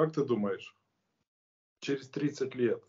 как 0.00 0.14
ты 0.14 0.24
думаешь, 0.24 0.74
через 1.80 2.08
30 2.08 2.54
лет 2.54 2.82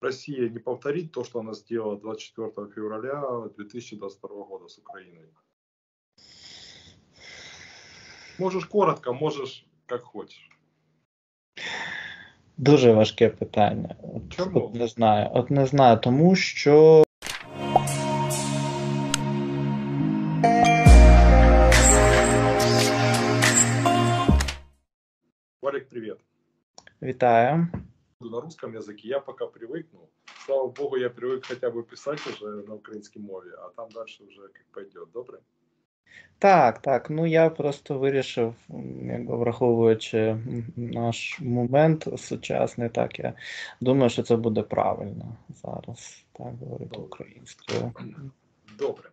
Россия 0.00 0.48
не 0.48 0.58
повторит 0.58 1.12
то, 1.12 1.22
что 1.24 1.40
она 1.40 1.52
сделала 1.52 1.98
24 1.98 2.68
февраля 2.74 3.48
2022 3.56 4.28
года 4.44 4.68
с 4.68 4.78
Украиной? 4.78 5.28
Можешь 8.38 8.66
коротко, 8.66 9.12
можешь 9.12 9.66
как 9.86 10.02
хочешь. 10.02 10.48
Дуже 12.56 12.92
важке 12.92 13.28
питання. 13.28 13.96
Чому? 14.30 14.66
От 14.66 14.74
не 14.74 14.88
знаю. 14.88 15.30
От 15.32 15.50
не 15.50 15.66
знаю, 15.66 15.98
тому 15.98 16.36
що. 16.36 17.04
Валик, 25.87 25.89
привет. 25.89 26.19
Вітаю. 27.01 27.67
Буду 28.19 28.35
на 28.35 28.41
русском 28.41 28.75
языке. 28.75 29.07
Я 29.07 29.19
пока 29.19 29.45
привыкну. 29.45 30.09
Слава 30.45 30.67
богу, 30.67 30.97
я 30.97 31.09
привык 31.09 31.45
хотя 31.47 31.69
бы 31.71 31.83
писать 31.83 32.27
уже 32.27 32.45
на 32.67 32.73
украинской 32.75 33.19
мове, 33.19 33.51
а 33.57 33.69
там 33.69 33.89
дальше 33.89 34.23
уже 34.23 34.41
как 34.41 34.65
пойдет. 34.73 35.11
Добре? 35.13 35.37
Так, 36.39 36.81
так. 36.81 37.09
Ну 37.09 37.25
я 37.25 37.49
просто 37.49 37.99
вирішив, 37.99 38.55
м, 38.69 39.09
якби 39.09 39.37
враховуючи 39.37 40.17
м, 40.17 40.65
наш 40.75 41.39
момент 41.39 42.07
сучасний, 42.17 42.89
так 42.89 43.19
я 43.19 43.33
думаю, 43.81 44.09
що 44.09 44.23
це 44.23 44.35
буде 44.35 44.61
правильно 44.63 45.37
зараз, 45.49 46.25
так 46.33 46.55
говорити 46.57 46.89
Добре. 46.95 47.05
українською. 47.05 47.93
Добре. 48.77 49.09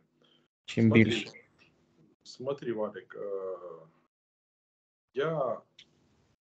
Чим 0.65 0.85
Смотри, 0.85 1.05
більше. 1.05 1.31
Смотри, 2.23 2.73
Валик, 2.73 3.17
э, 3.21 3.57
я 5.15 5.61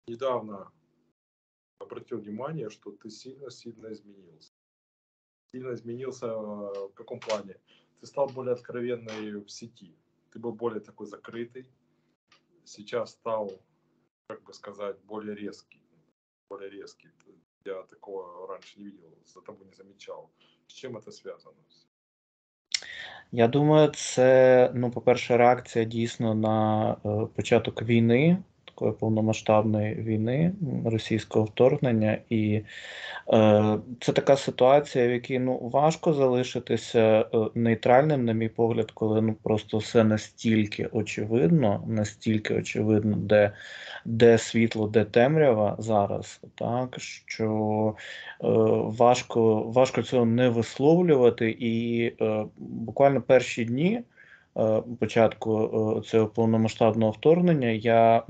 недавно 0.07 0.71
обратил 1.79 2.19
внимание, 2.19 2.69
что 2.69 2.91
ты 2.91 3.09
сильно-сильно 3.09 3.91
изменился. 3.91 4.51
Сильно 5.51 5.73
изменился 5.73 6.27
э, 6.27 6.87
в 6.89 6.93
каком 6.93 7.19
плане? 7.19 7.57
Ты 7.99 8.07
стал 8.07 8.27
более 8.27 8.53
откровенный 8.53 9.39
в 9.43 9.49
сети. 9.49 9.95
Ты 10.31 10.39
был 10.39 10.53
более 10.53 10.81
такой 10.81 11.07
закрытый. 11.07 11.69
Сейчас 12.65 13.11
стал, 13.11 13.51
как 14.27 14.43
бы 14.43 14.53
сказать, 14.53 14.97
более 15.03 15.35
резкий. 15.35 15.81
Более 16.49 16.69
резкий. 16.69 17.09
Я 17.65 17.83
такого 17.83 18.47
раньше 18.47 18.79
не 18.79 18.85
видел, 18.85 19.17
за 19.25 19.41
тобой 19.41 19.67
не 19.67 19.73
замечал. 19.73 20.29
С 20.67 20.73
чем 20.73 20.97
это 20.97 21.11
связано? 21.11 21.57
Я 23.31 23.47
думаю, 23.47 23.89
це, 23.89 24.71
ну, 24.73 24.91
по-перше, 24.91 25.37
реакція 25.37 25.85
дійсно 25.85 26.35
на 26.35 26.91
е, 27.05 27.27
початок 27.35 27.81
війни, 27.81 28.43
Такої 28.74 28.92
повномасштабної 28.92 29.94
війни, 29.94 30.52
російського 30.84 31.44
вторгнення. 31.44 32.18
І 32.30 32.62
е, 33.32 33.78
це 34.00 34.12
така 34.12 34.36
ситуація, 34.36 35.08
в 35.08 35.10
якій 35.10 35.38
ну, 35.38 35.70
важко 35.72 36.12
залишитися 36.12 37.26
е, 37.34 37.38
нейтральним, 37.54 38.24
на 38.24 38.32
мій 38.32 38.48
погляд, 38.48 38.90
коли 38.90 39.22
ну, 39.22 39.34
просто 39.42 39.78
все 39.78 40.04
настільки 40.04 40.86
очевидно, 40.86 41.84
настільки 41.86 42.54
очевидно, 42.54 43.16
де, 43.16 43.52
де 44.04 44.38
світло, 44.38 44.88
де 44.88 45.04
темрява 45.04 45.76
зараз, 45.78 46.40
так, 46.54 46.96
що 46.98 47.94
е, 48.44 48.46
важко, 48.98 49.62
важко 49.62 50.02
цього 50.02 50.26
не 50.26 50.48
висловлювати. 50.48 51.56
І 51.60 52.04
е, 52.20 52.44
буквально 52.58 53.22
перші 53.22 53.64
дні 53.64 54.02
початку 55.00 55.64
е, 55.98 56.08
цього 56.08 56.26
повномасштабного 56.26 57.12
вторгнення 57.12 57.68
я 57.68 58.22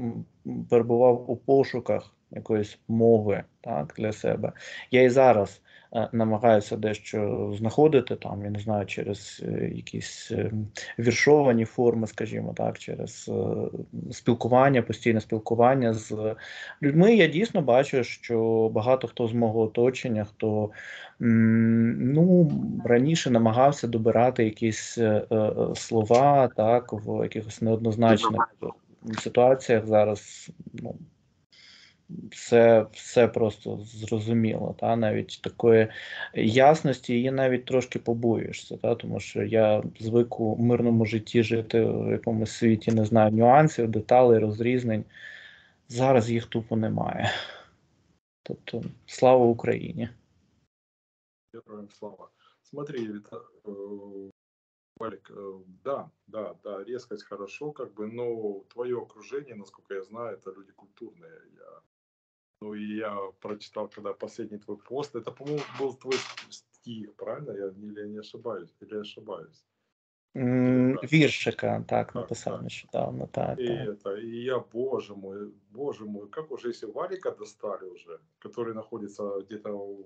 перебував 0.71 1.31
у 1.31 1.37
пошуках 1.37 2.15
якоїсь 2.31 2.79
мови 2.89 3.45
так, 3.61 3.95
для 3.99 4.13
себе. 4.13 4.53
Я 4.91 5.03
і 5.03 5.09
зараз 5.09 5.61
е, 5.65 5.72
намагаюся 6.13 6.77
дещо 6.77 7.53
знаходити 7.59 8.17
там, 8.17 8.45
я 8.45 8.51
не 8.51 8.59
знаю, 8.59 8.87
через 8.87 9.43
е, 9.49 9.71
якісь 9.75 10.33
е, 10.33 10.53
віршовані 10.99 11.65
форми, 11.65 12.07
скажімо 12.07 12.55
так, 12.57 12.79
через 12.79 13.31
е, 13.33 13.33
спілкування, 14.13 14.83
постійне 14.83 15.21
спілкування 15.21 15.95
з 15.95 16.35
людьми. 16.83 17.15
Я 17.15 17.27
дійсно 17.27 17.63
бачу, 17.63 18.05
що 18.05 18.69
багато 18.75 19.09
хто 19.09 19.29
з 19.29 19.33
мого 19.33 19.61
оточення, 19.61 20.25
хто 20.25 20.71
ну, 21.19 22.51
раніше 22.85 23.31
намагався 23.31 23.87
добирати 23.87 24.45
якісь 24.45 24.99
е, 24.99 25.27
е, 25.33 25.53
слова 25.75 26.49
так, 26.49 26.93
в 26.93 27.23
якихось 27.23 27.63
неоднозначних 27.63 28.55
ситуаціях 29.19 29.87
зараз. 29.87 30.51
Ну, 30.73 30.95
все, 32.32 32.86
все 32.92 33.28
просто 33.28 33.78
зрозуміло, 33.78 34.76
та 34.80 34.96
навіть 34.96 35.40
такої 35.44 35.88
ясності 36.34 37.14
її 37.14 37.32
навіть 37.32 37.66
трошки 37.66 38.00
побоюєшся, 38.00 38.78
та 38.78 38.96
тому 38.96 39.20
що 39.20 39.44
я 39.44 39.84
звик 40.00 40.40
у 40.40 40.58
мирному 40.58 41.06
житті 41.06 41.44
жити 41.44 41.86
в 41.86 42.12
якомусь 42.12 42.52
світі, 42.52 42.92
не 42.92 43.06
знаю, 43.06 43.32
нюансів, 43.32 43.88
деталей, 43.92 44.40
розрізнень. 44.40 45.06
Зараз 45.90 46.32
їх 46.32 46.46
тупо 46.46 46.76
немає. 46.76 47.32
Тобто, 48.44 48.84
слава 49.06 49.46
Україні. 49.46 50.10
Героям 51.54 51.90
слава. 51.90 52.30
Смотри, 52.64 53.00
Вита- 53.00 53.46
э, 53.66 54.30
Валик, 55.00 55.32
э, 55.32 55.64
да, 55.84 56.10
да, 56.28 56.56
да, 56.64 56.84
резкость 56.84 57.24
хорошо, 57.24 57.72
как 57.72 57.94
бы, 57.94 58.08
но 58.08 58.64
твое 58.74 58.98
окружение, 58.98 59.56
насколько 59.56 59.94
я 59.94 60.04
знаю, 60.04 60.38
это 60.38 60.54
люди 60.54 60.72
культурные. 60.72 61.32
Я, 61.56 61.82
ну 62.63 62.75
и 62.75 62.97
я 62.97 63.19
прочитал, 63.41 63.89
когда 63.89 64.13
последний 64.13 64.59
твой 64.59 64.77
пост, 64.77 65.17
это, 65.17 65.33
по-моему, 65.33 65.63
был 65.79 65.95
твой 65.95 66.17
стих, 66.51 67.15
правильно? 67.17 67.53
Я 67.53 67.67
или 67.67 68.01
я 68.01 68.07
не 68.07 68.19
ошибаюсь, 68.19 68.71
или 68.81 68.95
я 68.95 69.01
ошибаюсь. 69.01 69.65
М, 70.37 70.97
Так. 70.97 71.13
Віршика, 71.13 71.85
так, 71.89 72.13
Так, 72.13 72.15
написав 72.15 72.53
так. 72.53 72.63
нещодавно, 72.63 73.27
так, 73.27 73.59
И 73.59 73.67
так. 73.67 73.89
это, 73.89 74.17
и 74.17 74.45
я, 74.45 74.59
боже 74.59 75.15
мой, 75.15 75.53
боже 75.71 76.05
мой, 76.05 76.29
как 76.29 76.51
уже, 76.51 76.69
если 76.69 76.87
Валика 76.87 77.31
достали 77.31 77.85
уже, 77.85 78.21
который 78.39 78.75
находится 78.75 79.23
где-то, 79.41 79.97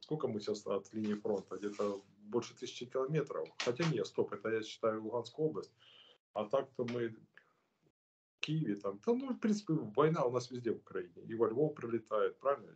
сколько 0.00 0.28
мы 0.28 0.40
сейчас 0.40 0.66
от 0.66 0.94
линии 0.94 1.14
фронта, 1.14 1.56
где-то 1.56 2.00
больше 2.30 2.54
тысячи 2.54 2.86
километров, 2.86 3.48
хотя 3.64 3.84
нет, 3.92 4.06
стоп, 4.06 4.32
это 4.32 4.50
я 4.50 4.62
считаю 4.62 5.02
Луганскую 5.02 5.48
область, 5.48 5.72
а 6.34 6.44
так-то 6.44 6.84
мы 6.84 7.14
Киеве 8.42 8.74
там, 8.74 8.98
да, 9.06 9.12
ну, 9.14 9.34
в 9.34 9.40
принципе, 9.40 9.72
война 9.96 10.24
у 10.24 10.32
нас 10.32 10.50
везде 10.50 10.70
в 10.70 10.76
Украине, 10.76 11.22
и 11.30 11.34
во 11.34 11.46
Львов 11.48 11.74
прилетает, 11.74 12.38
правильно? 12.40 12.72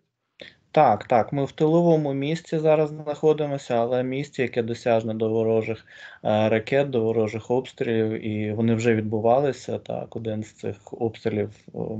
Так, 0.71 1.05
так, 1.05 1.33
ми 1.33 1.45
в 1.45 1.53
тиловому 1.53 2.15
місці 2.15 2.59
зараз 2.59 2.89
знаходимося, 2.91 3.75
але 3.75 4.03
місці, 4.03 4.43
яке 4.43 4.63
досяжне 4.63 5.15
до 5.15 5.29
ворожих 5.29 5.87
е, 6.25 6.49
ракет, 6.49 6.91
до 6.91 7.03
ворожих 7.03 7.51
обстрілів, 7.51 8.27
і 8.27 8.53
вони 8.53 8.75
вже 8.75 8.95
відбувалися. 8.95 9.79
Так, 9.79 10.17
один 10.17 10.43
з 10.43 10.53
цих 10.53 10.77
обстрілів 10.93 11.51
о, 11.73 11.99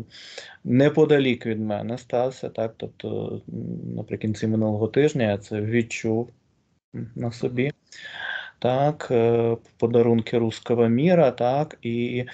неподалік 0.65 1.47
від 1.47 1.61
мене 1.61 1.99
стався. 1.99 2.49
Так, 2.49 2.75
тобто 2.77 3.41
наприкінці 3.97 4.47
минулого 4.47 4.89
тижня 4.89 5.31
я 5.31 5.39
це 5.39 5.61
відчув 5.61 6.31
на 7.15 7.33
собі. 7.33 7.73
Так, 8.59 9.09
е, 9.11 9.57
подарунки 9.79 10.39
руского 10.39 10.89
міра, 10.89 11.31
так, 11.31 11.79
і 11.83 12.25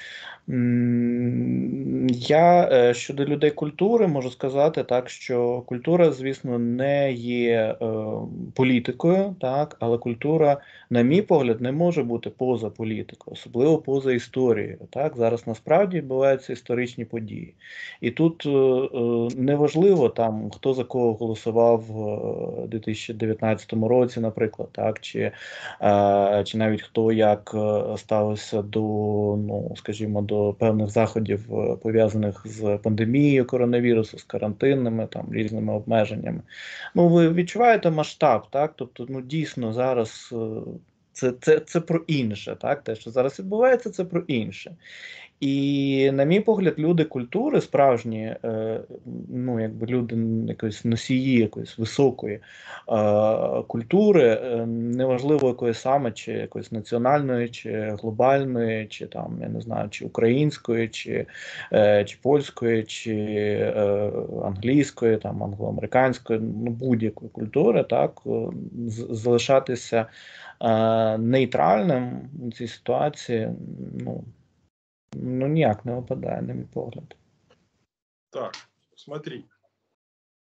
я 2.08 2.68
е, 2.72 2.94
щодо 2.94 3.24
людей 3.24 3.50
культури 3.50 4.06
можу 4.06 4.30
сказати 4.30 4.84
так, 4.84 5.10
що 5.10 5.60
культура, 5.60 6.12
звісно, 6.12 6.58
не 6.58 7.12
є 7.12 7.76
е, 7.82 7.86
політикою, 8.54 9.34
так, 9.40 9.76
але 9.80 9.98
культура, 9.98 10.60
на 10.90 11.02
мій 11.02 11.22
погляд, 11.22 11.60
не 11.60 11.72
може 11.72 12.02
бути 12.02 12.30
поза 12.30 12.70
політикою, 12.70 13.34
особливо 13.34 13.78
поза 13.78 14.12
історією. 14.12 14.78
Так, 14.90 15.16
зараз 15.16 15.46
насправді 15.46 15.96
відбуваються 15.96 16.52
історичні 16.52 17.04
події. 17.04 17.54
І 18.00 18.10
тут 18.10 18.46
е, 18.46 18.50
неважливо 19.36 20.08
там, 20.08 20.50
хто 20.50 20.74
за 20.74 20.84
кого 20.84 21.14
голосував 21.14 21.84
в 21.88 22.66
2019 22.68 23.72
році, 23.72 24.20
наприклад, 24.20 24.68
так, 24.72 25.00
чи 25.00 25.32
чи 26.44 26.58
навіть 26.58 26.82
хто 26.82 27.12
як 27.12 27.54
ставився 27.96 28.62
до, 28.62 28.80
ну 29.36 29.74
скажімо, 29.76 30.22
до 30.22 30.31
певних 30.58 30.90
заходів 30.90 31.54
е, 31.54 31.76
пов'язаних 31.82 32.42
з 32.44 32.78
пандемією 32.82 33.46
коронавірусу, 33.46 34.18
з 34.18 34.22
карантинними 34.22 35.06
там 35.06 35.32
різними 35.32 35.72
обмеженнями. 35.74 36.42
Ну, 36.94 37.08
ви 37.08 37.32
відчуваєте 37.32 37.90
масштаб, 37.90 38.46
так? 38.50 38.72
Тобто, 38.76 39.06
ну 39.08 39.20
дійсно 39.20 39.72
зараз 39.72 40.30
е, 40.32 40.36
це, 41.12 41.32
це, 41.40 41.60
це 41.60 41.80
про 41.80 42.00
інше, 42.06 42.56
так? 42.60 42.82
Те, 42.82 42.94
що 42.94 43.10
зараз 43.10 43.38
відбувається, 43.38 43.90
це 43.90 44.04
про 44.04 44.20
інше. 44.20 44.76
І, 45.42 46.10
на 46.12 46.24
мій 46.24 46.40
погляд, 46.40 46.74
люди 46.78 47.04
культури 47.04 47.60
справжні, 47.60 48.36
е, 48.44 48.80
ну 49.28 49.60
якби 49.60 49.86
люди 49.86 50.16
якоїсь 50.48 50.84
носії, 50.84 51.38
якоїсь 51.38 51.78
високої 51.78 52.34
е, 52.34 52.40
культури, 53.66 54.22
е, 54.22 54.66
неважливо 54.66 55.48
якої 55.48 55.74
саме, 55.74 56.12
чи 56.12 56.32
якоїсь 56.32 56.72
національної, 56.72 57.48
чи 57.48 57.96
глобальної, 58.00 58.86
чи 58.86 59.06
там 59.06 59.38
я 59.42 59.48
не 59.48 59.60
знаю, 59.60 59.88
чи 59.88 60.04
української, 60.04 60.88
чи 60.88 61.26
чи 62.06 62.16
польської, 62.22 62.82
чи 62.82 63.74
англійської, 64.44 65.16
там 65.16 65.42
англоамериканської, 65.42 66.40
ну 66.40 66.70
будь-якої 66.70 67.30
культури, 67.30 67.84
так 67.84 68.20
залишатися 69.10 70.06
нейтральним 71.19 72.29
у 72.47 72.51
цій 72.51 72.67
ситуації, 72.67 73.49
ну. 73.99 74.23
Ну, 75.13 75.47
ніяк 75.47 75.85
не 75.85 75.95
випадає, 75.95 76.41
на 76.41 76.53
мій 76.53 76.65
погляд. 76.73 77.15
Так, 78.29 78.53
смотри. 78.95 79.43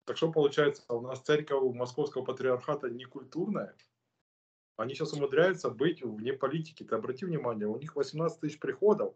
Так 0.05 0.17
что 0.17 0.33
получается, 0.33 0.83
у 0.89 1.01
нас 1.01 1.21
церковь 1.21 1.75
Московского 1.75 2.25
патриархата 2.25 2.89
не 2.89 3.05
культурная? 3.05 3.75
Они 4.77 4.95
сейчас 4.95 5.13
умудряются 5.13 5.71
быть 5.71 6.03
вне 6.03 6.33
политики. 6.33 6.85
Ты 6.85 6.95
обрати 6.95 7.27
внимание, 7.27 7.67
у 7.67 7.79
них 7.79 7.97
18 7.97 8.41
тысяч 8.41 8.59
приходов, 8.59 9.15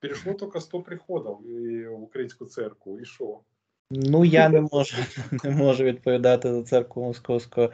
перешло 0.00 0.34
только 0.34 0.60
100 0.60 0.82
приходов 0.82 1.42
в 1.42 2.02
українську 2.02 2.46
церкву. 2.46 3.00
І 3.00 3.04
що? 3.04 3.40
Ну, 3.89 4.25
я 4.25 4.49
не 4.49 4.61
можу 4.61 4.97
не 5.43 5.49
можу 5.49 5.83
відповідати 5.83 6.53
за 6.53 6.63
церкву 6.63 7.03
Московського 7.03 7.71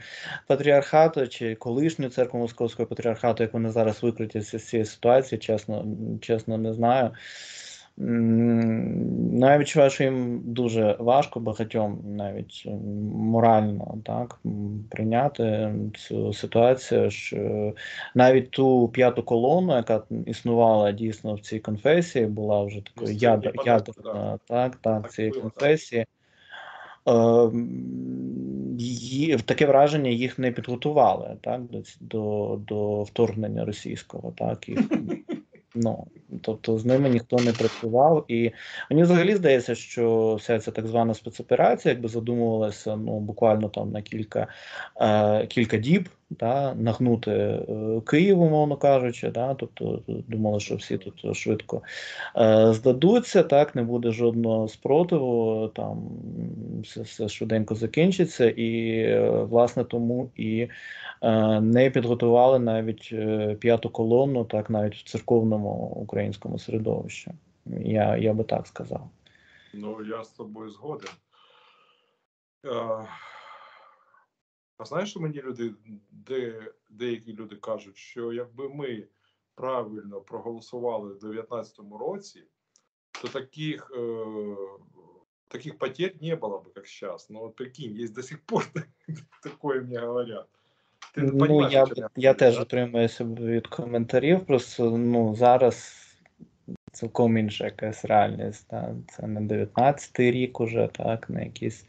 патріархату 0.48 1.28
чи 1.28 1.56
колишню 1.56 2.10
церкву 2.10 2.40
Московського 2.40 2.88
патріархату, 2.88 3.44
як 3.44 3.54
вони 3.54 3.72
зараз 3.72 4.04
викрутяться 4.04 4.60
з 4.60 4.68
цієї 4.68 4.86
ситуації, 4.86 5.40
чесно, 5.40 5.86
чесно 6.22 6.58
не 6.58 6.74
знаю. 6.74 7.12
Ну, 7.98 9.48
я 9.48 9.58
відчуваю, 9.58 9.92
що 9.92 10.04
їм 10.04 10.42
дуже 10.46 10.96
важко 11.00 11.40
багатьом 11.40 12.02
навіть 12.06 12.68
морально 13.16 13.98
так, 14.06 14.40
прийняти 14.90 15.74
цю 15.96 16.34
ситуацію, 16.34 17.12
що 17.12 17.74
навіть 18.16 18.52
ту 18.52 18.90
п'яту 18.90 19.24
колону, 19.24 19.76
яка 19.76 20.04
існувала 20.26 20.92
дійсно 20.92 21.36
в 21.36 21.40
цій 21.40 21.60
конфесії, 21.60 22.26
була 22.26 22.64
вже 22.64 22.82
такою 22.82 23.14
ядер, 23.14 23.54
ядерна, 23.66 24.40
так, 24.48 24.76
так, 24.76 25.12
цієї 25.12 25.34
конфесії. 25.34 26.06
Е, 27.10 27.52
таке 29.46 29.66
враження 29.66 30.10
їх 30.10 30.40
не 30.40 30.52
підготували 30.52 31.38
так, 31.42 31.62
до 31.62 31.82
до, 32.02 32.60
до 32.68 33.04
вторгнення 33.04 33.66
російського. 33.66 34.34
так, 34.38 34.70
і 34.70 34.78
Ну, 35.76 36.08
тобто 36.42 36.78
з 36.78 36.86
ними 36.86 37.10
ніхто 37.10 37.38
не 37.38 37.54
працював, 37.54 38.26
і 38.28 38.52
мені 38.90 39.04
взагалі 39.04 39.36
здається, 39.36 39.76
що 39.76 40.36
вся 40.36 40.60
ця 40.60 40.72
так 40.72 40.88
звана 40.88 41.14
спецоперація, 41.14 41.94
якби 41.94 42.10
задумувалася 42.10 42.96
ну 42.96 43.20
буквально 43.20 43.70
там 43.70 43.92
на 43.92 44.02
кілька 44.02 44.48
е, 45.02 45.48
кілька 45.48 45.78
діб, 45.78 46.10
да, 46.40 46.76
нагнути 46.76 47.32
е, 47.32 48.02
Київ, 48.08 48.42
умовно 48.42 48.78
кажучи, 48.78 49.32
да, 49.32 49.54
тобто 49.54 50.02
думали, 50.08 50.60
що 50.60 50.76
всі 50.76 50.98
тут 50.98 51.38
швидко 51.38 51.82
е, 52.38 52.74
здадуться, 52.74 53.44
так 53.44 53.76
не 53.76 53.84
буде 53.84 54.12
жодного 54.12 54.68
спротиву, 54.68 55.68
там 55.76 56.10
все, 56.84 57.02
все 57.02 57.30
швиденько 57.30 57.76
закінчиться, 57.76 58.50
і 58.50 59.00
е, 59.00 59.30
власне 59.30 59.84
тому 59.84 60.32
і 60.36 60.68
е, 61.22 61.62
не 61.62 61.90
підготували 61.90 62.60
навіть 62.60 63.10
е, 63.12 63.56
п'яту 63.60 63.90
колону, 63.90 64.46
так 64.46 64.70
навіть 64.70 64.96
в 64.96 65.04
церковному 65.04 65.70
українському 65.96 66.60
середовищі. 66.60 67.32
Я, 67.66 68.18
Я 68.18 68.34
би 68.34 68.44
так 68.44 68.68
сказав. 68.68 69.10
Ну 69.74 69.98
я 70.10 70.24
з 70.24 70.30
тобою 70.30 70.70
згоден. 70.70 71.10
А 74.78 74.86
знаєш, 74.86 75.10
що 75.10 75.20
мені 75.20 75.42
люди, 75.42 75.74
де 76.12 76.72
деякі 76.90 77.34
люди 77.34 77.56
кажуть, 77.56 77.98
що 77.98 78.34
якби 78.34 78.70
ми 78.70 79.08
правильно 79.56 80.22
проголосували 80.22 81.14
в 81.14 81.20
2019 81.20 81.80
році, 82.00 82.44
то 83.22 83.28
таких 83.28 83.92
е, 83.96 84.26
таких 85.48 85.78
потерь 85.78 86.16
не 86.22 86.36
было 86.36 86.60
бы, 86.60 86.72
как 86.72 86.88
сейчас. 86.88 87.30
Но 87.30 87.40
вот 87.40 87.56
прикинь, 87.56 87.96
есть 87.96 88.14
до 88.14 88.24
сих 88.24 88.42
пор 88.42 88.66
такое 89.44 89.82
мне 89.82 90.00
говорят. 90.00 90.48
Ти 91.14 91.22
ну, 91.22 91.70
я, 91.70 91.88
я, 91.96 92.10
я 92.16 92.34
теж 92.34 92.60
утримуюся 92.60 93.24
від 93.24 93.68
коментарів, 93.68 94.46
просто 94.46 94.98
ну, 94.98 95.36
зараз 95.36 96.03
цілком 96.94 97.38
інша 97.38 97.66
якась 97.66 98.06
реальність. 98.06 98.68
Так? 98.70 98.90
Це 99.08 99.28
не 99.28 99.42
19-й 99.42 100.32
рік 100.32 100.60
уже, 100.60 100.90
так, 100.94 101.30
на 101.30 101.42
якісь 101.42 101.86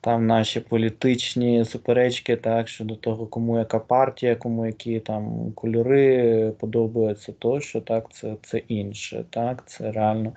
там 0.00 0.26
наші 0.26 0.60
політичні 0.60 1.64
суперечки, 1.64 2.36
так, 2.36 2.68
щодо 2.68 2.96
того, 2.96 3.26
кому 3.26 3.58
яка 3.58 3.78
партія, 3.78 4.36
кому 4.36 4.66
які 4.66 5.00
там 5.00 5.52
кольори 5.52 6.52
подобаються, 6.60 7.32
тощо, 7.32 7.80
так, 7.80 8.12
це 8.12 8.36
це 8.42 8.58
інше. 8.58 9.24
так, 9.30 9.62
Це 9.66 9.92
реально 9.92 10.32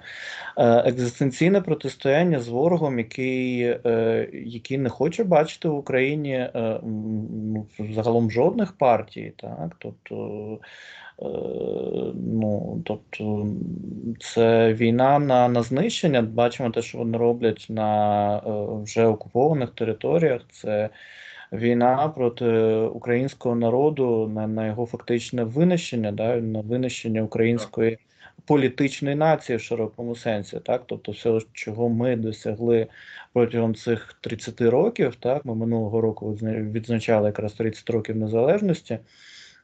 е, 0.58 0.66
екзистенційне 0.68 1.62
протистояння 1.62 2.40
з 2.40 2.48
ворогом, 2.48 2.98
який 2.98 3.62
е, 3.62 4.30
який 4.34 4.78
не 4.78 4.90
хоче 4.90 5.24
бачити 5.24 5.70
в 5.70 5.76
Україні 5.78 6.34
е, 6.34 6.80
загалом 7.80 8.32
жодних 8.32 8.78
партій. 8.78 9.34
так, 9.38 9.76
тобто 9.80 10.60
ну, 12.16 12.82
тобто 12.86 13.48
це 14.20 14.74
війна 14.74 15.20
на 15.20 15.48
на 15.48 15.64
знищення. 15.64 16.22
Бачимо 16.22 16.70
те, 16.70 16.82
що 16.82 16.98
вони 16.98 17.18
роблять 17.18 17.66
на 17.70 18.38
е, 18.38 18.42
вже 18.84 19.06
окупованих 19.06 19.70
територіях. 19.70 20.42
Це 20.52 20.90
війна 21.54 22.10
проти 22.10 22.46
українського 22.76 23.56
народу 23.56 24.32
на 24.36 24.48
на 24.48 24.68
його 24.68 24.86
фактичне 24.86 25.44
винищення, 25.44 26.12
да, 26.12 26.36
на 26.36 26.62
винищення 26.62 27.22
української 27.22 27.98
політичної 28.46 29.16
нації 29.16 29.58
в 29.58 29.62
широкому 29.62 30.16
сенсі. 30.16 30.60
Так, 30.60 30.84
тобто, 30.86 31.12
все, 31.12 31.40
чого 31.54 31.90
ми 31.90 32.16
досягли 32.16 32.88
протягом 33.34 33.76
цих 33.76 34.14
30 34.22 34.62
років, 34.62 35.16
так 35.16 35.46
ми 35.46 35.56
минулого 35.56 36.02
року 36.02 36.32
відзначали 36.44 37.26
якраз 37.28 37.54
30 37.54 37.90
років 37.90 38.16
незалежності 38.16 39.00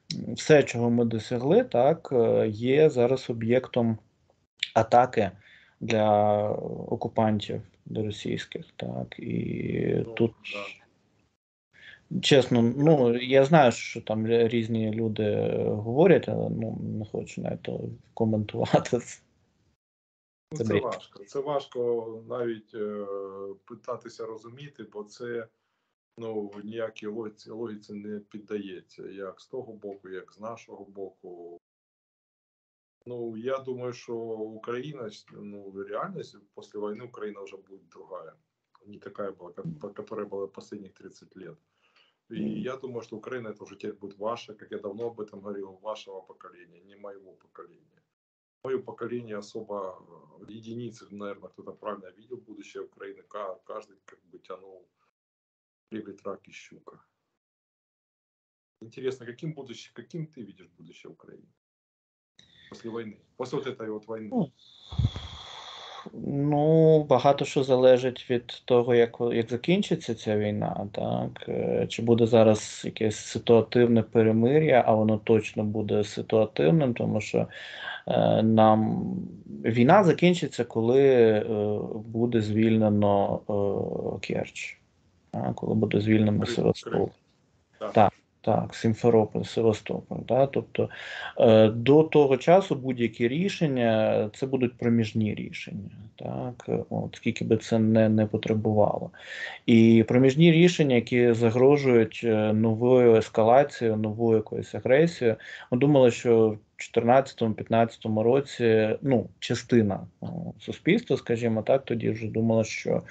все, 0.09 0.63
чого 0.63 0.89
ми 0.89 1.05
досягли, 1.05 1.63
так, 1.63 2.09
е, 2.11 2.47
є 2.47 2.89
зараз 2.89 3.29
об'єктом 3.29 3.97
атаки 4.73 5.31
для 5.79 6.49
окупантів 6.87 7.61
для 7.85 8.03
російських. 8.03 8.65
Так, 8.75 9.19
І 9.19 10.03
ну, 10.07 10.13
тут. 10.13 10.31
Чесно, 12.21 12.61
ну 12.61 13.17
я 13.17 13.45
знаю, 13.45 13.71
що 13.71 14.01
там 14.01 14.27
різні 14.27 14.91
люди 14.91 15.57
говорять, 15.67 16.29
але 16.29 16.49
ну 16.49 16.79
не 16.99 17.05
хочу 17.05 17.41
навіть 17.41 17.69
коментувати. 18.13 18.99
Ну, 20.59 20.65
це 20.65 20.79
важко. 20.79 21.23
Це 21.23 21.39
важко 21.39 22.21
навіть 22.29 22.75
е, 22.75 23.05
питатися 23.65 24.25
розуміти, 24.25 24.85
бо 24.93 25.03
це 25.03 25.47
ну 26.18 26.50
ніякій 26.64 27.06
логіці, 27.06 27.50
логіці 27.50 27.94
не 27.94 28.20
піддається, 28.20 29.02
як 29.08 29.40
з 29.40 29.46
того 29.46 29.72
боку, 29.72 30.08
як 30.08 30.32
з 30.32 30.40
нашого 30.40 30.84
боку. 30.84 31.60
Ну, 33.06 33.36
я 33.36 33.58
думаю, 33.58 33.92
что 33.92 34.14
Украина, 34.38 35.10
ну, 35.30 35.82
реальность 35.82 36.36
после 36.54 36.80
войны 36.80 37.04
Украина 37.04 37.40
уже 37.40 37.56
будет 37.56 37.88
другая. 37.88 38.36
Не 38.86 38.98
такая 38.98 39.32
была, 39.32 39.52
как, 39.52 39.94
которая 39.94 40.26
была 40.26 40.46
последних 40.46 40.92
30 40.94 41.36
лет. 41.36 41.58
И 42.30 42.60
я 42.60 42.76
думаю, 42.76 43.02
что 43.02 43.16
Украина 43.16 43.48
это 43.48 43.64
уже 43.64 43.76
теперь 43.76 43.94
будет 43.94 44.18
ваша, 44.18 44.54
как 44.54 44.70
я 44.70 44.78
давно 44.78 45.06
об 45.06 45.20
этом 45.20 45.40
говорил, 45.40 45.78
вашего 45.82 46.20
поколения, 46.20 46.80
не 46.80 46.96
моего 46.96 47.32
поколения. 47.32 48.02
Мое 48.62 48.78
поколение 48.78 49.38
особо 49.38 50.04
единицы, 50.48 51.06
наверное, 51.10 51.48
кто-то 51.48 51.72
правильно 51.72 52.10
видел 52.10 52.36
будущее 52.36 52.82
Украины. 52.82 53.22
Каждый 53.64 53.96
как 54.04 54.22
бы 54.24 54.38
тянул 54.38 54.86
прибыль, 55.88 56.18
рак 56.24 56.46
и 56.48 56.52
щука. 56.52 57.00
Интересно, 58.80 59.26
каким, 59.26 59.54
будущее, 59.54 59.92
каким 59.94 60.26
ты 60.26 60.42
видишь 60.42 60.68
будущее 60.78 61.10
Украины 61.10 61.48
после 62.68 62.90
войны? 62.90 63.18
После 63.36 63.58
вот 63.58 63.66
этой 63.66 63.90
вот 63.90 64.06
войны? 64.06 64.28
Ну, 64.30 64.52
ну, 66.12 67.04
багато 67.04 67.44
що 67.44 67.64
залежить 67.64 68.30
від 68.30 68.62
того, 68.64 68.94
як 68.94 69.16
як 69.32 69.50
закінчиться 69.50 70.14
ця 70.14 70.38
війна. 70.38 70.88
так? 70.92 71.48
Е, 71.48 71.86
чи 71.88 72.02
буде 72.02 72.26
зараз 72.26 72.82
якесь 72.84 73.16
ситуативне 73.16 74.02
перемир'я, 74.02 74.84
а 74.86 74.94
воно 74.94 75.18
точно 75.18 75.64
буде 75.64 76.04
ситуативним, 76.04 76.94
тому 76.94 77.20
що 77.20 77.48
е, 78.06 78.42
нам 78.42 79.12
війна 79.64 80.04
закінчиться, 80.04 80.64
коли 80.64 81.02
е, 81.02 81.44
буде 81.94 82.40
звільнено 82.40 83.40
е, 84.20 84.26
Керч 84.26 84.78
коли 85.55 85.75
буде 85.75 86.01
звільнено 86.01 86.45
Севастополь. 86.45 87.07
Так. 87.93 88.13
так. 88.41 88.75
Сімферополь, 88.75 89.43
Севастополь. 89.43 90.17
Да? 90.27 90.47
Тобто 90.47 90.89
е, 91.39 91.67
до 91.67 92.03
того 92.03 92.37
часу 92.37 92.75
будь-які 92.75 93.27
рішення 93.27 94.29
це 94.33 94.45
будуть 94.45 94.77
проміжні 94.77 95.35
рішення, 95.35 95.89
так? 96.15 96.69
От, 96.89 97.15
скільки 97.15 97.45
би 97.45 97.57
це 97.57 97.79
не 97.79 98.09
не 98.09 98.25
потребувало. 98.25 99.11
І 99.65 100.05
проміжні 100.07 100.51
рішення, 100.51 100.95
які 100.95 101.33
загрожують 101.33 102.21
е, 102.23 102.53
новою 102.53 103.15
ескалацією, 103.15 103.97
новою 103.97 104.37
якоюсь 104.37 104.75
агресією, 104.75 105.35
ми 105.71 105.77
думали, 105.77 106.11
що 106.11 106.57
2014-2015 106.95 108.21
році 108.21 108.97
ну, 109.01 109.29
частина 109.39 109.99
суспільства, 110.59 111.17
скажімо 111.17 111.61
так, 111.61 111.85
тоді 111.85 112.09
вже 112.09 112.27
думала, 112.27 112.63
що 112.63 113.01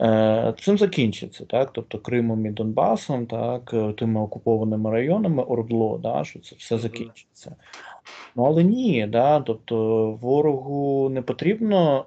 е, 0.00 0.54
цим 0.60 0.78
закінчиться, 0.78 1.44
так, 1.44 1.70
тобто 1.72 1.98
Кримом 1.98 2.46
і 2.46 2.50
Донбасом, 2.50 3.26
так, 3.26 3.74
тими 3.96 4.20
окупованими 4.20 4.90
районами 4.90 5.42
Ордло, 5.42 5.98
да, 5.98 6.24
що 6.24 6.38
це 6.38 6.56
все 6.58 6.78
закінчиться. 6.78 7.56
Ну 8.36 8.44
але 8.44 8.64
ні, 8.64 9.06
да, 9.06 9.40
тобто 9.40 10.06
ворогу 10.12 11.08
не 11.08 11.22
потрібно. 11.22 12.04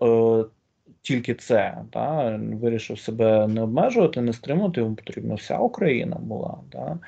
Е, 0.50 0.62
тільки 1.03 1.33
це, 1.33 1.77
та, 1.91 2.38
вирішив 2.38 3.00
себе 3.00 3.48
не 3.48 3.62
обмежувати, 3.62 4.22
не 4.22 4.33
стримувати, 4.33 4.81
йому 4.81 4.95
потрібна 4.95 5.36
вся 5.36 5.57
Україна 5.57 6.15
була. 6.15 6.57
Та. 6.72 7.00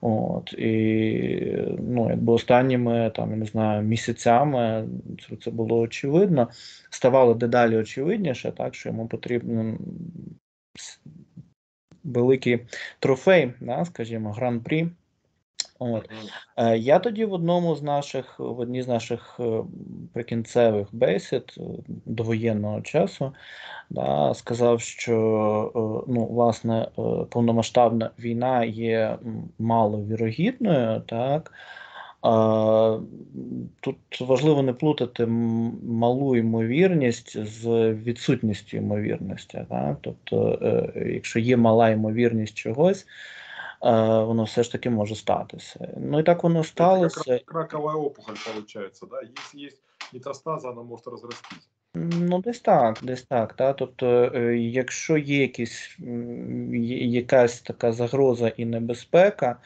От, 0.00 0.52
І 0.52 1.58
ну, 1.78 2.10
якби 2.10 2.32
останніми 2.32 3.12
там, 3.16 3.38
не 3.38 3.44
знаю, 3.44 3.82
місяцями 3.82 4.88
це, 5.44 5.50
було 5.50 5.78
очевидно, 5.78 6.48
ставало 6.90 7.34
дедалі 7.34 7.76
очевидніше, 7.76 8.52
так, 8.52 8.74
що 8.74 8.88
йому 8.88 9.08
потрібен 9.08 9.78
великий 12.04 12.66
трофей, 12.98 13.52
да, 13.60 13.84
скажімо, 13.84 14.32
гран-прі. 14.32 14.88
От. 15.82 16.10
Е, 16.56 16.78
я 16.78 16.98
тоді 16.98 17.24
в 17.24 17.32
одному 17.32 17.76
з 17.76 17.82
наших, 17.82 18.38
в 18.38 18.58
одній 18.58 18.82
з 18.82 18.88
наших 18.88 19.36
е, 19.40 19.62
прикінцевих 20.12 20.88
бесід 20.92 21.54
е, 21.58 21.62
довоєнного 22.04 22.80
часу 22.80 23.32
да, 23.90 24.34
сказав, 24.34 24.80
що 24.80 26.04
ну, 26.08 26.26
власне 26.26 26.88
повномасштабна 27.30 28.10
війна 28.18 28.64
є 28.64 29.18
маловірогідною, 29.58 31.00
так. 31.00 31.52
Тут 33.80 34.20
важливо 34.20 34.62
не 34.62 34.72
плутати 34.72 35.26
малу 35.26 36.36
ймовірність 36.36 37.44
з 37.46 37.92
відсутністю 37.92 38.76
ймовірності. 38.76 39.64
Так? 39.70 39.96
Тобто, 40.00 40.58
якщо 41.06 41.38
є 41.38 41.56
мала 41.56 41.90
ймовірність 41.90 42.54
чогось, 42.54 43.06
воно 43.80 44.44
все 44.44 44.62
ж 44.62 44.72
таки 44.72 44.90
може 44.90 45.14
статися. 45.14 45.94
Ну 45.96 46.20
і 46.20 46.22
так 46.22 46.42
воно 46.42 46.64
сталося. 46.64 47.32
Это 47.34 47.44
краковая 47.44 47.96
опухоль 47.96 48.34
получается, 48.52 49.06
да? 49.06 49.20
Если 49.22 49.66
есть 49.66 49.82
метастаза, 50.12 50.70
она 50.70 50.82
может 50.82 51.06
разрастись. 51.06 51.68
Ну, 51.94 52.40
десь 52.40 52.60
так, 52.60 52.98
десь 53.02 53.22
так. 53.22 53.52
Та? 53.52 53.72
Тобто, 53.72 54.06
е, 54.34 54.58
якщо 54.58 55.16
є 55.16 55.40
якісь, 55.40 55.96
якась 57.06 57.60
така 57.60 57.92
загроза 57.92 58.48
і 58.48 58.64
небезпека, 58.64 59.56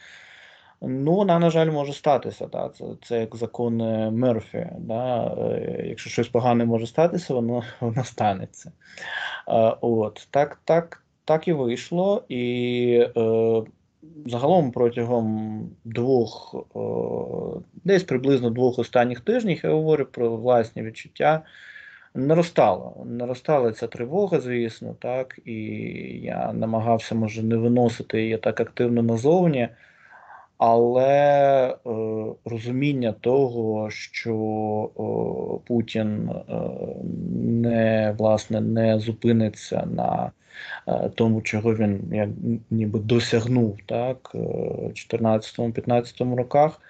ну, 0.81 1.15
вона, 1.15 1.39
на 1.39 1.49
жаль, 1.49 1.71
може 1.71 1.93
статися. 1.93 2.47
Та? 2.47 2.69
Це 2.69 2.85
це 3.03 3.19
як 3.19 3.35
закон 3.35 3.77
Мерфі. 4.15 4.67
Да? 4.79 5.35
Е, 5.37 5.83
якщо 5.87 6.09
щось 6.09 6.27
погане 6.27 6.65
може 6.65 6.87
статися, 6.87 7.33
воно 7.33 7.63
воно 7.79 8.03
станеться. 8.03 8.71
От, 9.81 10.27
Так 10.31 10.61
так, 10.63 11.03
так 11.25 11.47
і 11.47 11.53
вийшло. 11.53 12.23
І 12.29 13.07
е, 13.17 13.63
загалом 14.25 14.71
протягом 14.71 15.69
двох, 15.83 16.55
десь 17.83 18.03
приблизно 18.03 18.49
двох 18.49 18.79
останніх 18.79 19.19
тижнів 19.19 19.61
я 19.63 19.69
говорю 19.69 20.05
про 20.05 20.35
власні 20.35 20.83
відчуття. 20.83 21.41
Наростала. 22.15 22.91
Наростала 23.05 23.71
ця 23.71 23.87
тривога, 23.87 24.39
звісно, 24.39 24.95
так, 24.99 25.39
і 25.45 25.53
я 26.21 26.53
намагався, 26.53 27.15
може, 27.15 27.43
не 27.43 27.57
виносити 27.57 28.21
її 28.21 28.37
так 28.37 28.59
активно 28.59 29.03
назовні, 29.03 29.69
але 30.57 31.67
е, 31.67 31.89
розуміння 32.45 33.11
того, 33.21 33.89
що 33.89 35.61
Путін 35.67 36.29
е, 36.29 36.53
не 37.33 38.15
власне 38.17 38.61
не 38.61 38.99
зупиниться 38.99 39.87
на 39.91 40.31
Е, 40.87 41.09
тому, 41.15 41.41
чого 41.41 41.75
він 41.75 42.09
як 42.11 42.29
ніби 42.71 42.99
досягнув 42.99 43.77
так, 43.85 44.31
е, 44.35 44.37
14-15 44.93 46.35
роках. 46.35 46.81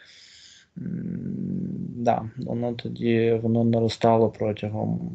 Да, 1.96 2.30
воно 2.38 2.74
тоді 2.74 3.40
воно 3.44 3.64
наростало 3.64 4.30
протягом 4.30 5.12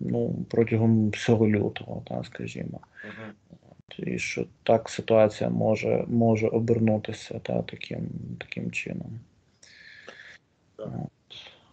ну, 0.00 0.34
протягом 0.50 1.10
всього 1.10 1.48
лютого, 1.48 2.02
так, 2.06 2.26
скажімо. 2.26 2.80
І 3.98 4.18
що 4.18 4.46
так 4.62 4.88
ситуація 4.88 5.50
може 5.50 6.04
може 6.08 6.48
обернутися 6.48 7.38
та, 7.38 7.62
таким 7.62 8.08
таким 8.38 8.70
чином. 8.70 9.20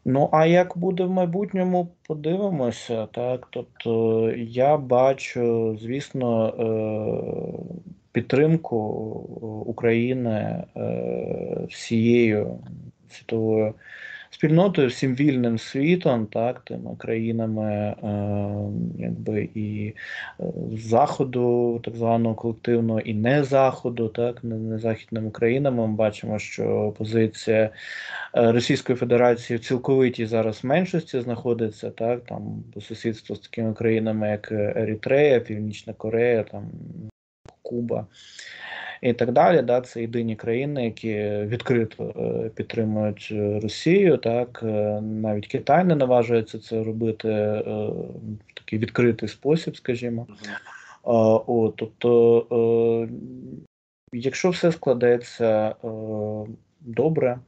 Ну, 0.06 0.30
а 0.32 0.46
як 0.46 0.78
буде 0.78 1.04
в 1.04 1.12
майбутньому, 1.12 1.88
подивимося, 2.08 3.06
так. 3.06 3.48
Тобто 3.52 4.32
я 4.38 4.78
бачу, 4.78 5.78
звісно, 5.82 6.48
е, 6.48 6.66
підтримку 8.12 8.78
України 9.66 10.64
е, 10.78 11.68
всією 11.70 12.60
світовою 13.10 13.74
спільнотою, 14.44 14.88
всім 14.88 15.16
вільним 15.16 15.58
світом, 15.58 16.26
так, 16.26 16.60
тими 16.60 16.96
країнами 16.98 17.66
е, 17.72 17.96
якби 19.00 19.50
і 19.56 19.94
е, 20.40 20.44
заходу, 20.72 21.80
так 21.84 21.96
званого 21.96 22.36
колективного, 22.36 23.00
і 23.00 23.14
не 23.14 23.44
заходу, 23.44 24.08
так, 24.08 24.44
не, 24.44 24.56
не 24.56 24.78
західними 24.78 25.32
країнами. 25.32 25.88
Ми 25.88 25.94
бачимо, 25.94 26.40
що 26.40 26.94
позиція 26.98 27.70
е, 28.36 28.52
Російської 28.52 28.96
Федерації 28.96 29.58
в 29.58 29.66
цілковитій 29.66 30.26
зараз 30.26 30.64
меншості 30.64 31.22
знаходиться, 31.22 31.90
так, 31.90 32.24
там 32.26 32.64
по 32.74 32.82
сусідству 32.82 33.36
з 33.36 33.40
такими 33.40 33.74
країнами, 33.74 34.30
як 34.30 34.52
Ерітрея, 34.52 35.40
Північна 35.40 35.94
Корея, 35.94 36.44
там 36.44 36.72
Куба 37.64 38.06
і 39.04 39.14
так 39.14 39.32
далі. 39.32 39.62
Да, 39.62 39.82
Це 39.82 40.02
єдині 40.02 40.36
країни, 40.36 40.86
які 40.86 41.14
відкрито 41.48 42.14
е, 42.16 42.50
підтримують 42.50 43.30
е, 43.32 43.60
Росію. 43.60 44.18
Так 44.18 44.60
е, 44.64 45.02
навіть 45.02 45.48
Китай 45.48 45.84
не 45.84 45.96
наважується 45.96 46.60
це 46.60 46.84
робити 46.84 47.30
в 47.30 48.54
такий 48.54 48.80
відкритий 48.80 49.30
спосіб, 49.30 49.78
скажімо. 49.78 50.28
О, 51.04 51.74
тобто, 51.76 53.10
якщо 54.14 54.50
все 54.50 54.72
складеться 54.72 55.76
добре. 56.80 57.40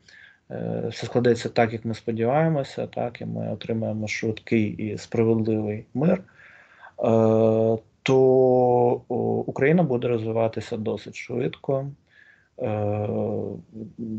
Все 0.89 1.05
складеться 1.05 1.49
так, 1.49 1.73
як 1.73 1.85
ми 1.85 1.93
сподіваємося, 1.93 2.87
так 2.87 3.21
і 3.21 3.25
ми 3.25 3.53
отримаємо 3.53 4.07
швидкий 4.07 4.67
і 4.67 4.97
справедливий 4.97 5.85
мир, 5.93 6.21
то 8.05 8.17
Україна 9.47 9.83
буде 9.83 10.07
розвиватися 10.07 10.77
досить 10.77 11.15
швидко, 11.15 11.91
е, 12.59 13.07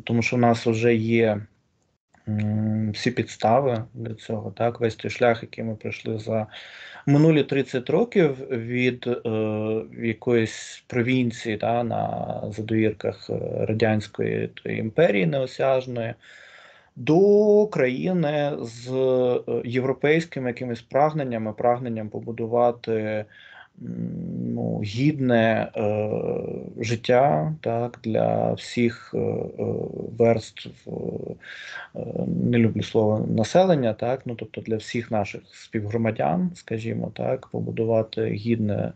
тому 0.05 0.23
що 0.23 0.37
в 0.37 0.39
нас 0.39 0.67
вже 0.67 0.95
є 0.95 1.41
всі 2.93 3.11
підстави 3.11 3.85
для 3.95 4.15
цього. 4.15 4.51
Так, 4.51 4.81
весь 4.81 4.97
той 4.97 5.11
шлях, 5.11 5.43
який 5.43 5.65
ми 5.65 5.75
пройшли 5.75 6.19
за 6.19 6.47
минулі 7.07 7.45
30 7.45 7.91
років 7.91 8.51
від 8.51 9.07
е, 9.07 9.21
якоїсь 10.07 10.85
провінції 10.87 11.57
та, 11.57 11.85
на 11.85 12.43
задовірках 12.51 13.31
радянської 13.59 14.51
імперії 14.65 15.27
неосяжної. 15.27 16.15
До 16.97 17.67
країни 17.67 18.53
з 18.61 18.91
е, 18.93 19.41
європейськими 19.65 20.49
якимись 20.49 20.83
прагненнями, 20.83 21.53
прагненням 21.53 22.09
побудувати 22.09 23.25
ну, 23.79 24.81
гідне 24.85 25.69
е, 25.77 26.11
життя 26.79 27.55
так, 27.61 27.99
для 28.05 28.53
всіх 28.53 29.15
е, 29.15 29.19
е 29.19 29.65
верств, 30.19 30.69
е, 30.87 32.01
не 32.27 32.59
люблю 32.59 32.83
слово 32.83 33.27
населення, 33.31 33.93
так, 33.93 34.23
ну, 34.25 34.35
тобто 34.35 34.61
для 34.61 34.77
всіх 34.77 35.11
наших 35.11 35.41
співгромадян, 35.53 36.51
скажімо 36.55 37.13
так, 37.15 37.47
побудувати 37.47 38.27
гідне 38.27 38.93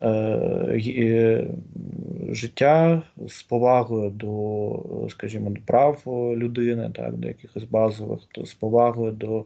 е, 0.00 0.08
е, 0.08 1.46
життя 2.30 3.02
з 3.28 3.42
повагою 3.42 4.10
до, 4.10 5.08
скажімо, 5.10 5.50
до 5.50 5.60
прав 5.66 6.02
людини, 6.36 6.90
так, 6.94 7.14
до 7.14 7.28
якихось 7.28 7.64
базових, 7.64 8.20
то 8.32 8.46
з 8.46 8.54
повагою 8.54 9.12
до 9.12 9.44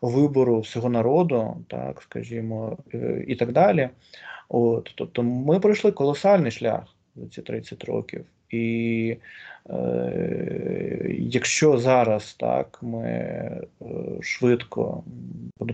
вибору 0.00 0.60
всього 0.60 0.88
народу, 0.88 1.56
так 1.68 2.02
скажімо, 2.02 2.76
е, 2.94 3.24
і 3.28 3.36
так 3.36 3.52
далі. 3.52 3.88
От, 4.48 4.92
Тобто 4.94 5.22
ми 5.22 5.60
пройшли 5.60 5.92
колосальний 5.92 6.50
шлях 6.50 6.82
за 7.16 7.26
ці 7.26 7.42
30 7.42 7.84
років. 7.84 8.24
І 8.50 9.16
е, 9.70 11.16
якщо 11.18 11.78
зараз 11.78 12.34
так 12.34 12.78
ми 12.82 13.02
е, 13.02 13.66
швидко 14.20 15.04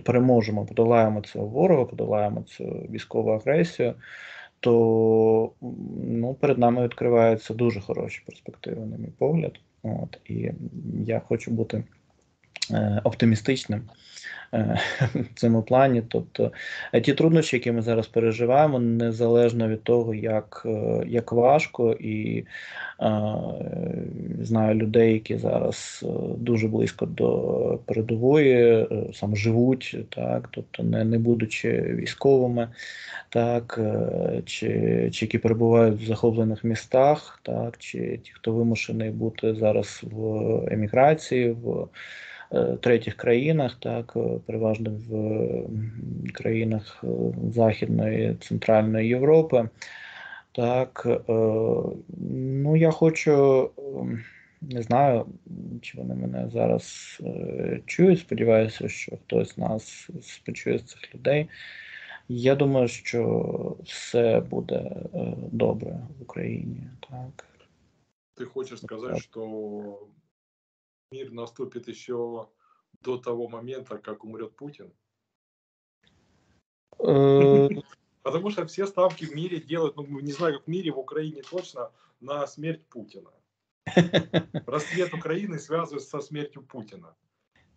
переможемо, 0.03 0.65
подолаємо 0.65 1.21
цього 1.21 1.45
ворога, 1.45 1.85
подолаємо 1.85 2.41
цю 2.41 2.63
військову 2.65 3.29
агресію, 3.29 3.93
то 4.59 5.51
ну, 6.03 6.33
перед 6.33 6.57
нами 6.57 6.83
відкриваються 6.83 7.53
дуже 7.53 7.81
хороші 7.81 8.23
перспективи, 8.25 8.85
на 8.85 8.97
мій 8.97 9.13
погляд. 9.17 9.59
От, 9.83 10.19
І 10.25 10.51
я 11.05 11.19
хочу 11.19 11.51
бути 11.51 11.83
оптимістичним. 13.03 13.81
Е, 14.55 14.79
в 15.15 15.39
цьому 15.39 15.61
плані. 15.61 16.03
Тобто 16.07 16.51
е, 16.93 17.01
ті 17.01 17.13
труднощі, 17.13 17.55
які 17.55 17.71
ми 17.71 17.81
зараз 17.81 18.07
переживаємо, 18.07 18.79
незалежно 18.79 19.67
від 19.67 19.83
того, 19.83 20.15
як 20.15 20.63
е, 20.65 21.03
як 21.07 21.31
важко, 21.31 21.93
і 21.99 22.45
знаю 24.41 24.75
людей, 24.75 25.13
які 25.13 25.37
зараз 25.37 26.05
дуже 26.37 26.67
близько 26.67 27.05
до 27.05 27.79
передової, 27.85 28.87
сам 29.13 29.35
живуть, 29.35 29.97
так, 30.09 30.47
тобто 30.51 30.83
не 30.83 31.03
не 31.03 31.17
будучи 31.17 31.81
військовими, 31.81 32.69
так, 33.29 33.79
чи 34.45 35.09
чи 35.13 35.25
які 35.25 35.37
перебувають 35.37 36.01
в 36.01 36.05
захоплених 36.05 36.63
містах, 36.63 37.39
так, 37.43 37.77
чи 37.77 38.19
ті, 38.23 38.31
хто 38.33 38.51
вимушений 38.51 39.09
бути 39.09 39.55
зараз 39.55 40.01
в 40.03 40.19
еміграції. 40.71 41.51
в 41.51 41.69
Е, 41.71 41.87
третіх 42.81 43.15
країнах, 43.15 43.75
так, 43.79 44.13
е, 44.15 44.39
переважно 44.45 44.91
в 44.91 46.31
країнах 46.33 47.03
е, 47.03 47.07
Західної 47.51 48.35
Центральної 48.35 49.07
Європи. 49.07 49.69
Так, 50.51 51.07
ну 52.19 52.75
я 52.75 52.91
хочу, 52.91 53.69
не 54.61 54.81
знаю, 54.81 55.25
чи 55.81 55.97
вони 55.97 56.15
мене 56.15 56.49
зараз 56.53 57.17
чують. 57.85 58.19
Сподіваюся, 58.19 58.89
що 58.89 59.17
хтось 59.17 59.53
з 59.53 59.57
нас 59.57 60.09
спочує 60.21 60.79
з 60.79 60.83
цих 60.83 61.15
людей. 61.15 61.49
Я 62.27 62.55
думаю, 62.55 62.87
що 62.87 63.77
все 63.83 64.39
буде 64.39 64.91
добре 65.51 65.99
в 66.19 66.21
Україні. 66.21 66.77
Так. 67.09 67.45
Ти 68.35 68.45
хочеш 68.45 68.79
сказати, 68.79 69.19
що 69.19 69.41
мир 71.11 71.31
наступит 71.31 71.87
еще 71.87 72.49
до 73.01 73.17
того 73.17 73.47
момента, 73.47 73.97
как 73.97 74.23
умрет 74.23 74.55
Путин? 74.55 74.93
Э, 76.99 77.67
Потому 78.23 78.49
что 78.49 78.65
все 78.65 78.87
ставки 78.87 79.25
в 79.25 79.35
мире 79.35 79.59
делают, 79.59 79.95
ну, 79.95 80.19
не 80.19 80.31
знаю, 80.31 80.55
как 80.55 80.65
в 80.65 80.67
мире, 80.67 80.91
в 80.91 80.97
Украине 80.97 81.43
точно, 81.43 81.91
на 82.19 82.47
смерть 82.47 82.83
Путина. 82.87 83.31
Расцвет 84.65 85.13
Украины 85.13 85.59
связывают 85.59 86.03
со 86.03 86.21
смертью 86.21 86.63
Путина. 86.63 87.15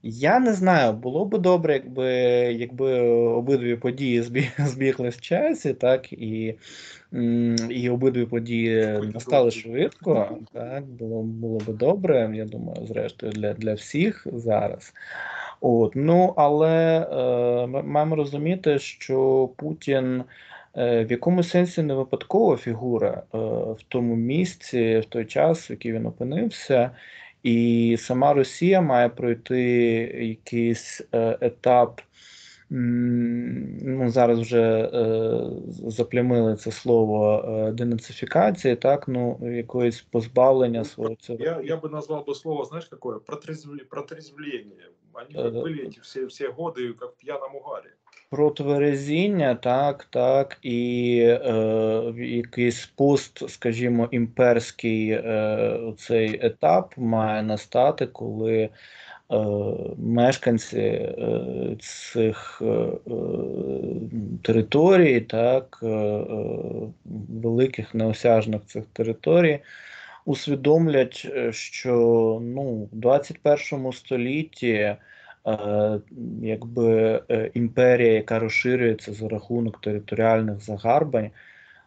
Я 0.02 0.38
не 0.38 0.52
знаю, 0.52 0.92
було 0.92 1.24
б 1.24 1.38
добре, 1.38 1.74
якби 1.74 2.12
якби 2.52 3.00
обидві 3.10 3.76
події 3.76 4.22
збігли 4.58 5.08
в 5.08 5.20
часі, 5.20 5.74
так 5.74 6.12
і 6.12 6.54
і 7.70 7.90
обидві 7.90 8.26
події 8.26 8.86
настали 9.14 9.50
швидко. 9.50 10.38
Так, 10.52 10.84
було 10.84 11.22
було 11.22 11.58
б 11.58 11.76
добре, 11.76 12.30
я 12.34 12.44
думаю, 12.44 12.86
зрештою 12.86 13.32
для 13.32 13.54
для 13.54 13.74
всіх 13.74 14.26
зараз. 14.32 14.92
От, 15.60 15.92
Ну 15.94 16.34
але 16.36 17.00
е, 17.12 17.66
ми 17.66 17.82
маємо 17.82 18.16
розуміти, 18.16 18.78
що 18.78 19.50
Путін 19.56 20.24
е, 20.76 21.04
в 21.04 21.10
якому 21.10 21.42
сенсі 21.42 21.82
не 21.82 21.94
випадкова 21.94 22.56
фігура 22.56 23.22
е, 23.34 23.38
в 23.72 23.78
тому 23.88 24.16
місці, 24.16 24.98
в 24.98 25.04
той 25.04 25.24
час, 25.24 25.70
в 25.70 25.72
який 25.72 25.92
він 25.92 26.06
опинився. 26.06 26.90
І 27.42 27.96
сама 28.00 28.34
Росія 28.34 28.80
має 28.80 29.08
пройти 29.08 29.62
якийсь 30.20 31.02
е, 31.14 31.38
етап. 31.40 32.00
Ну, 32.70 34.10
Зараз 34.10 34.40
вже 34.40 34.60
е, 34.60 35.40
заплямили 35.90 36.56
це 36.56 36.70
слово 36.70 37.44
е, 37.48 37.72
денацифікації, 37.72 38.76
так, 38.76 39.08
ну, 39.08 39.38
якоїсь 39.42 40.02
позбавлення 40.02 40.84
свого 40.84 41.14
цього. 41.14 41.38
Я 41.42 41.60
я 41.64 41.76
би 41.76 41.88
назвав 41.88 42.26
би 42.26 42.34
слово, 42.34 42.64
знаєш, 42.64 42.84
какое? 42.84 43.18
Протрезвлення. 43.90 44.88
Вони 45.12 45.48
е, 45.48 45.50
були 45.50 45.90
ці 45.94 46.00
всі, 46.00 46.24
всі 46.24 46.46
годи, 46.46 46.82
як 46.82 47.02
в 47.02 47.16
п'яному 47.16 47.60
гарі 47.60 47.88
про 48.30 48.50
тверезіння, 48.50 49.54
так, 49.54 50.04
так, 50.04 50.58
і 50.62 51.18
е, 51.24 52.12
якийсь 52.16 52.86
пост, 52.86 53.50
скажімо, 53.50 54.08
імперський 54.10 55.10
е, 55.10 55.78
цей 55.98 56.46
етап 56.46 56.94
має 56.96 57.42
настати, 57.42 58.06
коли 58.06 58.54
е, 58.62 58.70
мешканці 59.96 60.80
е, 60.80 61.76
цих 61.80 62.62
е, 62.62 62.64
е 62.64 62.90
територій, 64.42 65.20
так, 65.20 65.80
е, 65.82 65.86
е, 65.86 66.24
великих 67.42 67.94
неосяжних 67.94 68.64
цих 68.66 68.84
територій. 68.92 69.60
Усвідомлять, 70.24 71.26
що 71.50 71.92
ну, 72.42 72.88
в 72.92 72.96
21 72.96 73.92
столітті 73.92 74.96
Е, 74.96 74.96
якби 76.42 77.22
е, 77.30 77.50
імперія, 77.54 78.12
яка 78.12 78.38
розширюється 78.38 79.12
за 79.12 79.28
рахунок 79.28 79.80
територіальних 79.80 80.60
загарбань, 80.60 81.30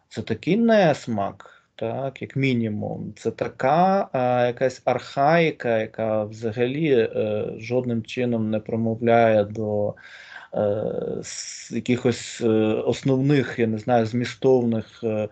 це 0.08 0.22
такий 0.22 0.56
несмак, 0.56 1.64
так, 1.76 2.22
як 2.22 2.36
мінімум. 2.36 3.14
Це 3.16 3.30
така 3.30 4.08
а, 4.12 4.46
якась 4.46 4.82
архаїка, 4.84 5.78
яка 5.78 6.24
взагалі 6.24 6.90
е, 6.92 7.46
жодним 7.58 8.02
чином 8.02 8.50
не 8.50 8.60
промовляє 8.60 9.44
до 9.44 9.94
е, 10.54 10.84
якихось 11.70 12.40
е, 12.40 12.48
основних, 12.86 13.58
я 13.58 13.66
не 13.66 13.78
знаю, 13.78 14.06
змістовних. 14.06 15.00
Е, 15.04 15.08
Е, 15.14 15.28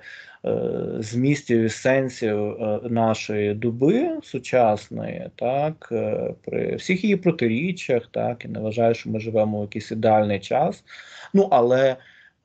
змістів 0.98 1.60
і 1.60 1.68
сенсів 1.68 2.38
е, 2.38 2.80
нашої 2.82 3.54
доби 3.54 4.18
сучасної, 4.22 5.30
так, 5.36 5.88
е, 5.92 6.34
при 6.44 6.76
всіх 6.76 7.04
її 7.04 7.16
протиріччях, 7.16 8.06
так, 8.10 8.44
і 8.44 8.48
не 8.48 8.60
вважаю, 8.60 8.94
що 8.94 9.10
ми 9.10 9.20
живемо 9.20 9.58
в 9.58 9.62
якийсь 9.62 9.90
ідеальний 9.90 10.40
час. 10.40 10.84
Ну, 11.34 11.48
але 11.50 11.96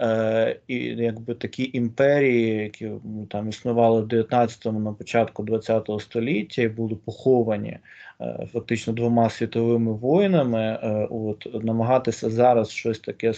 е, 0.02 0.60
і 0.68 0.76
якби 0.78 1.34
такі 1.34 1.70
імперії, 1.74 2.56
які 2.64 2.90
там 3.30 3.50
існували 3.50 4.02
в 4.02 4.06
19-му, 4.06 4.80
на 4.80 4.94
початку 4.94 5.44
20-го 5.44 6.00
століття, 6.00 6.62
і 6.62 6.68
були 6.68 6.96
поховані. 6.96 7.78
Е, 8.22 8.48
фактично 8.54 8.94
двома 8.94 9.30
світовими 9.30 9.94
воїнами, 9.94 10.80
е, 10.84 11.08
от 11.10 11.64
намагатися 11.64 12.30
зараз 12.30 12.72
щось 12.72 13.00
таке 13.00 13.34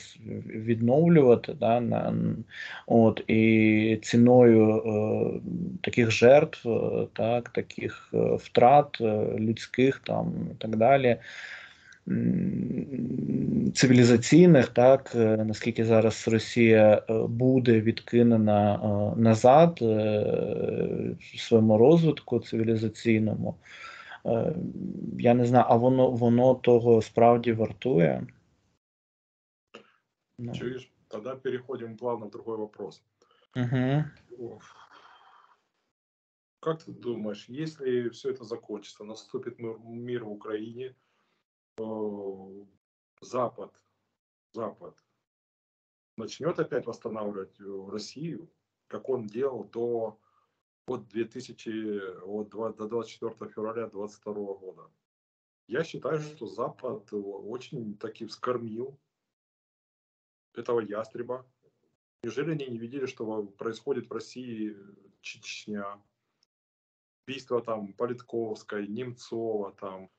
відновлювати, 0.46 1.54
да, 1.60 1.80
на, 1.80 2.14
от, 2.88 3.24
і 3.28 4.00
ціною 4.02 4.78
е, 4.78 5.40
таких 5.82 6.12
жертв, 6.12 6.70
так, 7.14 7.50
таких 7.50 8.14
втрат 8.40 9.02
людських 9.40 10.00
там 10.00 10.34
і 10.52 10.56
так 10.58 10.76
далі. 10.76 11.18
Цивілізаційних, 13.74 14.68
так 14.68 15.12
наскільки 15.16 15.86
зараз 15.86 16.28
Росія 16.28 17.02
буде 17.30 17.82
відкинена 17.82 18.80
назад 19.18 19.78
в 19.82 21.40
своєму 21.40 21.78
розвитку 21.78 22.40
цивілізаційному, 22.40 23.56
я 25.20 25.34
не 25.34 25.46
знаю, 25.46 25.66
а 25.70 25.76
воно 25.76 26.12
воно 26.12 26.56
того 26.56 27.02
справді 27.02 27.54
вартує. 27.54 28.28
Ну. 30.40 30.54
Чуешь? 30.54 30.92
Тогда 31.08 31.36
переходим 31.36 31.98
плавно 31.98 32.26
в 32.26 32.32
другой 32.32 32.58
вопрос. 32.58 33.04
Угу. 33.56 34.60
Как 36.60 36.84
ты 36.84 36.92
думаешь, 36.92 37.50
если 37.50 38.10
все 38.10 38.30
это 38.32 38.44
закончится, 38.44 39.04
наступит 39.04 39.60
мир 39.60 40.26
в 40.26 40.32
Украине, 40.32 40.96
Запад, 43.22 43.72
Запад 44.54 44.94
начнет 46.18 46.60
опять 46.60 46.86
восстанавливать 46.86 47.56
Россию, 47.92 48.50
как 48.88 49.10
он 49.10 49.28
делал 49.28 49.64
до 49.64 50.20
от 50.88 51.08
2000, 51.10 52.24
от 52.24 52.50
2, 52.50 52.74
до 52.74 52.88
24 52.88 53.52
февраля 53.52 53.88
2022 53.88 54.34
года. 54.34 54.90
Я 55.68 55.84
считаю, 55.84 56.22
что 56.22 56.48
Запад 56.48 57.10
очень 57.12 57.98
таки 57.98 58.26
вскормил 58.26 58.98
этого 60.56 60.80
ястреба. 60.80 61.46
Неужели 62.24 62.52
они 62.52 62.68
не 62.68 62.78
видели, 62.80 63.06
что 63.06 63.44
происходит 63.44 64.10
в 64.10 64.14
России 64.14 64.76
Чечня, 65.22 66.02
убийство 67.28 67.62
там 67.62 67.94
Политковской, 67.94 68.88
Немцова 68.88 69.74
там. 69.74 70.10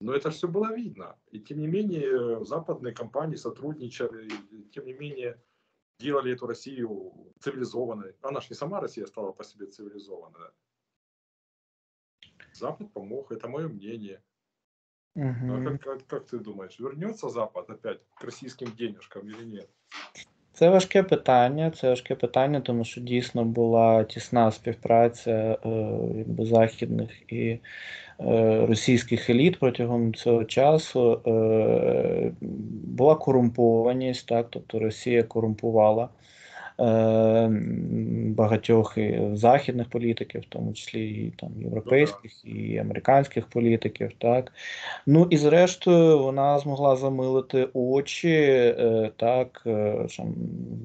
Но 0.00 0.14
это 0.14 0.30
все 0.30 0.46
было 0.46 0.72
видно. 0.72 1.18
И 1.32 1.40
тем 1.40 1.58
не 1.58 1.66
менее 1.66 2.44
западные 2.44 2.94
компании 2.94 3.36
сотрудничали, 3.36 4.28
и, 4.50 4.64
тем 4.70 4.86
не 4.86 4.92
менее 4.92 5.42
делали 5.99 6.33
эту 6.33 6.47
Россию 6.47 7.13
цивилизованной. 7.39 8.15
Она 8.21 8.41
же 8.41 8.47
не 8.49 8.55
сама 8.55 8.79
Россия 8.79 9.05
стала 9.05 9.31
по 9.31 9.43
себе 9.43 9.67
цивилизованной. 9.67 10.49
Запад 12.53 12.91
помог, 12.93 13.31
это 13.31 13.47
мое 13.47 13.67
мнение. 13.67 14.21
Угу. 15.15 15.53
А 15.53 15.63
как, 15.63 15.81
как, 15.81 16.07
как 16.07 16.25
ты 16.27 16.39
думаешь, 16.39 16.79
вернется 16.79 17.29
Запад 17.29 17.69
опять 17.69 17.99
к 18.15 18.23
российским 18.23 18.75
денежкам 18.75 19.27
или 19.27 19.43
нет? 19.43 19.69
Це 20.53 20.69
важке 20.69 21.03
питання. 21.03 21.71
Це 21.71 21.89
важке 21.89 22.15
питання, 22.15 22.61
тому 22.61 22.83
що 22.83 23.01
дійсно 23.01 23.45
була 23.45 24.03
тісна 24.03 24.51
співпраця 24.51 25.57
е, 25.65 25.69
якби, 26.17 26.45
західних 26.45 27.33
і 27.33 27.59
е, 28.19 28.65
російських 28.65 29.29
еліт 29.29 29.59
протягом 29.59 30.13
цього 30.13 30.45
часу. 30.45 31.21
Е, 31.27 32.31
була 32.94 33.14
корумпованість, 33.14 34.28
так, 34.28 34.46
тобто 34.50 34.78
Росія 34.78 35.22
корумпувала. 35.22 36.08
Е, 36.80 37.48
багатьох 38.36 38.98
західних 39.32 39.88
політиків, 39.88 40.40
в 40.40 40.44
тому 40.48 40.72
числі 40.72 41.08
і 41.08 41.32
там 41.36 41.50
європейських 41.60 42.44
і 42.44 42.78
американських 42.78 43.46
політиків. 43.46 44.12
Так 44.18 44.52
ну 45.06 45.26
і 45.30 45.36
зрештою 45.36 46.18
вона 46.18 46.58
змогла 46.58 46.96
замилити 46.96 47.68
очі 47.74 48.28
е, 48.30 49.10
так 49.16 49.62
е, 49.66 50.06
там, 50.16 50.34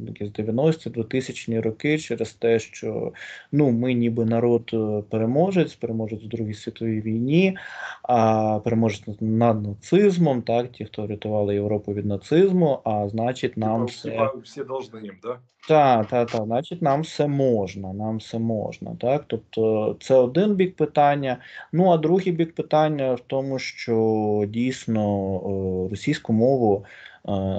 якісь 0.08 0.30
90-ті 0.30 0.90
2000 0.90 1.60
роки 1.60 1.98
через 2.00 2.34
те, 2.34 2.60
що 2.60 3.14
ну 3.52 3.72
ми 3.72 3.94
ніби 3.94 4.26
народ 4.26 4.72
переможець, 5.10 5.76
переможець 5.76 6.24
в 6.24 6.28
Другій 6.28 6.54
світовій 6.54 7.02
війні, 7.02 7.58
а 8.04 8.60
переможець 8.64 9.04
над 9.20 9.64
нацизмом, 9.64 10.42
так 10.42 10.72
ті, 10.72 10.86
хто 10.86 11.08
рятували 11.08 11.54
Європу 11.54 11.94
від 11.94 12.06
нацизму, 12.06 12.80
а 12.84 13.10
значить 13.10 13.58
нам 13.58 13.86
все... 13.86 14.10
типа, 14.10 14.34
все 14.44 14.64
должны 14.64 14.98
им, 14.98 15.18
да? 15.24 15.40
Так, 15.68 16.08
так, 16.08 16.32
так, 16.32 16.46
значить, 16.46 16.82
нам 16.82 17.02
все 17.02 17.28
можна, 17.28 17.94
нам 17.94 18.18
все 18.18 18.40
можна. 18.40 18.96
Так? 19.00 19.24
Тобто 19.28 19.98
це 20.02 20.16
один 20.16 20.56
бік 20.56 20.76
питання. 20.76 21.38
Ну 21.72 21.92
а 21.92 21.98
другий 21.98 22.32
бік 22.32 22.56
питання 22.56 23.14
в 23.14 23.20
тому, 23.20 23.60
що 23.60 24.46
дійсно 24.48 25.88
російську 25.92 26.34
мову 26.34 26.86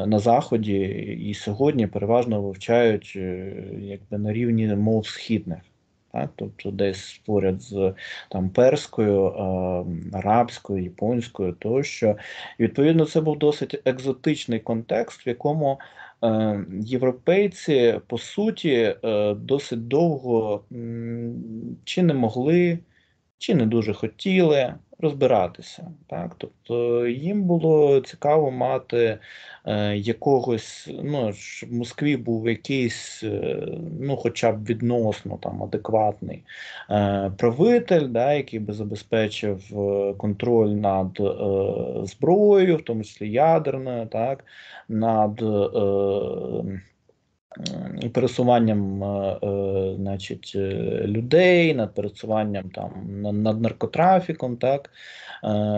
на 0.07 0.19
Заході 0.19 0.79
і 1.21 1.35
сьогодні 1.35 1.87
переважно 1.87 2.43
вивчають 2.43 3.13
е, 3.17 3.55
якби 3.79 4.19
на 4.19 4.33
рівні 4.33 4.67
мов 4.67 5.07
східних. 5.07 5.59
Так? 6.13 6.31
Тобто 6.37 6.71
десь 6.71 7.21
поряд 7.27 7.63
з 7.63 7.95
там 8.29 8.51
перською, 8.51 9.25
арабською, 10.13 10.85
японською 10.85 11.53
тощо. 11.53 12.17
І 12.59 12.63
відповідно 12.63 13.05
це 13.05 13.21
був 13.21 13.39
досить 13.39 13.83
екзотичний 13.85 14.61
контекст, 14.61 15.27
в 15.27 15.29
якому 15.29 15.79
Е, 15.79 16.10
європейці 16.81 18.01
по 18.07 18.19
суті 18.19 18.71
е, 19.05 19.35
досить 19.35 19.89
довго 19.89 20.65
чи 21.85 22.03
не 22.03 22.15
могли, 22.15 22.79
чи 23.39 23.55
не 23.55 23.67
дуже 23.67 23.95
хотіли 23.95 24.75
розбиратися. 25.01 25.87
Так? 26.07 26.35
Тобто 26.39 27.07
їм 27.07 27.43
було 27.43 28.01
цікаво 28.01 28.51
мати 28.51 29.19
е, 29.65 29.97
якогось, 29.97 30.91
ну, 31.03 31.33
щоб 31.33 31.71
в 31.71 31.75
Москві 31.75 32.17
був 32.17 32.49
якийсь, 32.49 33.23
е, 33.23 33.69
ну, 34.01 34.17
хоча 34.17 34.53
б 34.53 34.65
відносно 34.65 35.39
там 35.43 35.63
адекватний 35.63 36.43
е, 36.91 37.33
правитель, 37.39 38.09
да, 38.09 38.33
який 38.33 38.59
би 38.59 38.73
забезпечив 38.73 39.79
е, 39.79 40.15
контроль 40.15 40.69
над 40.69 41.21
е, 41.21 42.07
зброєю, 42.07 42.77
в 42.77 42.83
тому 42.83 43.05
числі 43.05 43.31
ядерною, 43.31 44.07
так, 44.07 44.45
над. 44.89 45.43
Е, 45.43 46.81
пересуванням 48.13 49.03
е, 49.03 49.07
е, 49.43 49.95
значить, 49.97 50.53
е, 50.55 50.69
людей, 51.07 51.75
над 51.75 51.95
пересуванням 51.95 52.71
там 52.71 52.93
над 53.43 53.63
наркотрафіком, 53.63 54.57
так 54.57 54.91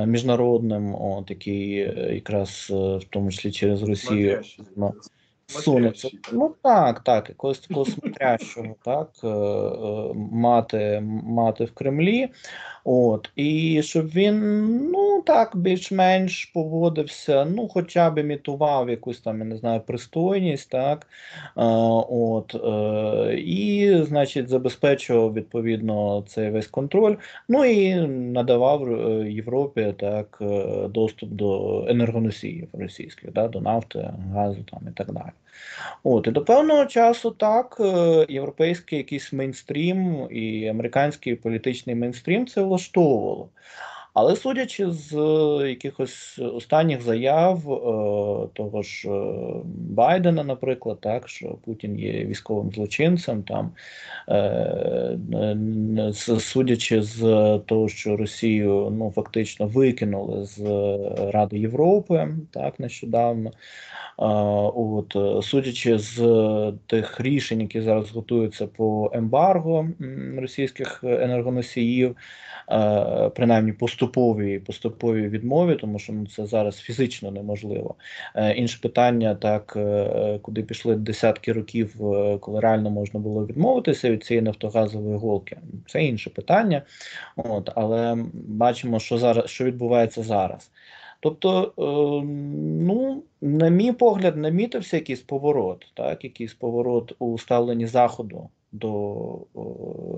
міжнародним, 0.06 0.94
от, 0.94 1.30
який 1.30 1.70
якраз 2.14 2.66
в 2.70 3.04
тому 3.10 3.30
числі 3.30 3.52
через 3.52 3.82
Росію 3.82 4.42
сунеться. 5.52 6.10
Ну 6.32 6.54
так, 6.62 7.00
так, 7.00 7.28
якогось 7.28 7.58
такого 7.58 7.86
смотрящого, 7.86 8.74
так, 8.84 9.08
мати, 10.14 11.00
мати 11.24 11.64
в 11.64 11.72
Кремлі. 11.72 12.30
От, 12.84 13.30
І 13.36 13.82
щоб 13.82 14.06
він 14.06 14.66
ну 14.90 15.22
так 15.22 15.56
більш-менш 15.56 16.44
поводився, 16.44 17.44
ну 17.44 17.68
хоча 17.68 18.10
б 18.10 18.18
імітував 18.18 18.90
якусь 18.90 19.20
там, 19.20 19.38
я 19.38 19.44
не 19.44 19.56
знаю, 19.56 19.80
пристойність, 19.80 20.70
так, 20.70 21.06
е, 21.56 21.62
от, 22.08 22.54
е, 22.54 23.34
і, 23.34 23.96
значить, 24.04 24.48
забезпечував 24.48 25.34
відповідно 25.34 26.24
цей 26.26 26.50
весь 26.50 26.66
контроль, 26.66 27.16
ну 27.48 27.64
і 27.64 27.94
надавав 28.06 28.92
е, 28.92 29.30
Європі 29.32 29.94
так, 29.98 30.38
е, 30.40 30.88
доступ 30.88 31.30
до 31.30 31.84
енергоносіїв 31.88 32.68
російських, 32.72 33.32
да, 33.32 33.48
до 33.48 33.60
нафти, 33.60 34.10
газу 34.34 34.62
там 34.70 34.80
і 34.88 34.92
так 34.92 35.12
далі. 35.12 35.32
От, 36.02 36.26
І 36.26 36.30
до 36.30 36.44
певного 36.44 36.86
часу 36.86 37.30
так, 37.30 37.76
е, 37.80 38.26
європейський 38.28 38.98
якийсь 38.98 39.32
мейнстрім 39.32 40.28
і 40.30 40.66
американський 40.66 41.34
політичний 41.34 41.96
мейнстрім 41.96 42.46
це 42.46 42.62
влаштовувало. 42.62 43.50
Але 44.14 44.36
судячи 44.36 44.90
з 44.90 45.12
е, 45.14 45.68
якихось 45.68 46.38
останніх 46.38 47.02
заяв 47.02 47.58
е, 47.58 48.48
того 48.52 48.82
ж 48.82 49.08
Байдена, 49.74 50.44
наприклад, 50.44 50.98
так 51.00 51.28
що 51.28 51.48
Путін 51.48 51.98
є 51.98 52.24
військовим 52.24 52.72
злочинцем, 52.72 53.42
там 53.42 53.72
судячи 56.38 57.02
з 57.02 57.20
того, 57.66 57.88
що 57.88 58.16
Росію 58.16 58.92
ну 58.98 59.12
фактично 59.16 59.66
викинули 59.66 60.44
з 60.44 60.60
Ради 61.32 61.58
Європи, 61.58 62.28
так 62.50 62.80
нещодавно. 62.80 63.50
От, 64.16 65.16
е, 65.16 65.42
Судячи 65.42 65.98
з 65.98 66.18
тих 66.86 67.20
рішень, 67.20 67.60
які 67.60 67.80
зараз 67.80 68.10
готуються 68.10 68.66
по 68.66 69.10
ембарго 69.14 69.88
російських 70.38 71.04
енергоносіїв, 71.04 72.16
е, 72.70 73.30
принаймні 73.34 73.72
поступові 74.02 74.58
поступові 74.58 75.28
відмові, 75.28 75.74
тому 75.74 75.98
що 75.98 76.12
ну, 76.12 76.26
це 76.26 76.46
зараз 76.46 76.78
фізично 76.78 77.30
неможливо. 77.30 77.94
Е, 78.34 78.52
інше 78.52 78.78
питання, 78.82 79.34
так 79.34 79.78
куди 80.42 80.62
пішли 80.62 80.96
десятки 80.96 81.52
років, 81.52 81.94
коли 82.40 82.60
реально 82.60 82.90
можна 82.90 83.20
було 83.20 83.46
відмовитися 83.46 84.10
від 84.10 84.24
цієї 84.24 84.42
нафтогазової 84.42 85.16
голки, 85.16 85.58
це 85.86 86.04
інше 86.04 86.30
питання. 86.30 86.82
От, 87.36 87.70
Але 87.74 88.16
бачимо, 88.32 89.00
що 89.00 89.18
зараз 89.18 89.50
що 89.50 89.64
відбувається 89.64 90.22
зараз. 90.22 90.70
Тобто, 91.22 91.72
е, 91.78 91.82
ну, 92.86 93.22
на 93.40 93.68
мій 93.68 93.92
погляд, 93.92 94.36
намітився 94.36 94.96
якийсь 94.96 95.20
поворот, 95.20 95.86
так, 95.94 96.24
якийсь 96.24 96.54
поворот 96.54 97.12
у 97.18 97.38
ставленні 97.38 97.86
Заходу 97.86 98.48
до 98.72 99.38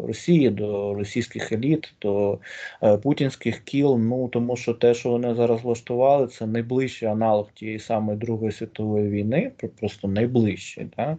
Росії, 0.06 0.50
до 0.50 0.94
російських 0.94 1.52
еліт, 1.52 1.94
до 2.02 2.38
е, 2.82 2.96
путінських 2.96 3.60
кіл. 3.60 3.98
Ну 3.98 4.28
тому 4.28 4.56
що 4.56 4.74
те, 4.74 4.94
що 4.94 5.10
вони 5.10 5.34
зараз 5.34 5.62
влаштували, 5.62 6.26
це 6.26 6.46
найближчий 6.46 7.08
аналог 7.08 7.52
тієї 7.54 7.78
самої 7.78 8.18
Другої 8.18 8.52
світової 8.52 9.08
війни, 9.08 9.52
просто 9.80 10.08
найближчий. 10.08 10.86
Так? 10.96 11.18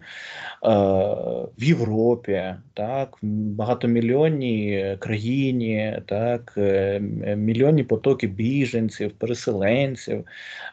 в 1.58 1.64
Європі, 1.64 2.44
так, 2.74 3.18
багатомільйонній 3.22 4.96
країні, 4.98 6.02
так, 6.06 6.54
е, 6.56 7.00
мільйонні 7.36 7.84
потоки 7.84 8.26
біженців, 8.26 9.12
переселенців 9.12 10.24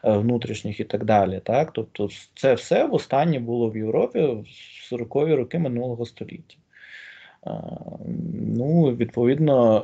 внутрішніх 0.04 0.80
і 0.80 0.84
так 0.84 1.04
далі. 1.04 1.40
Так? 1.44 1.70
Тобто, 1.72 2.08
це 2.34 2.54
все 2.54 2.84
в 2.84 2.94
останнє 2.94 3.38
було 3.38 3.70
в 3.70 3.76
Європі 3.76 4.18
в 4.20 4.44
40-ві 4.92 5.34
роки 5.34 5.58
минулого 5.58 6.06
століття. 6.06 6.56
Ну, 8.56 8.96
відповідно, 8.96 9.78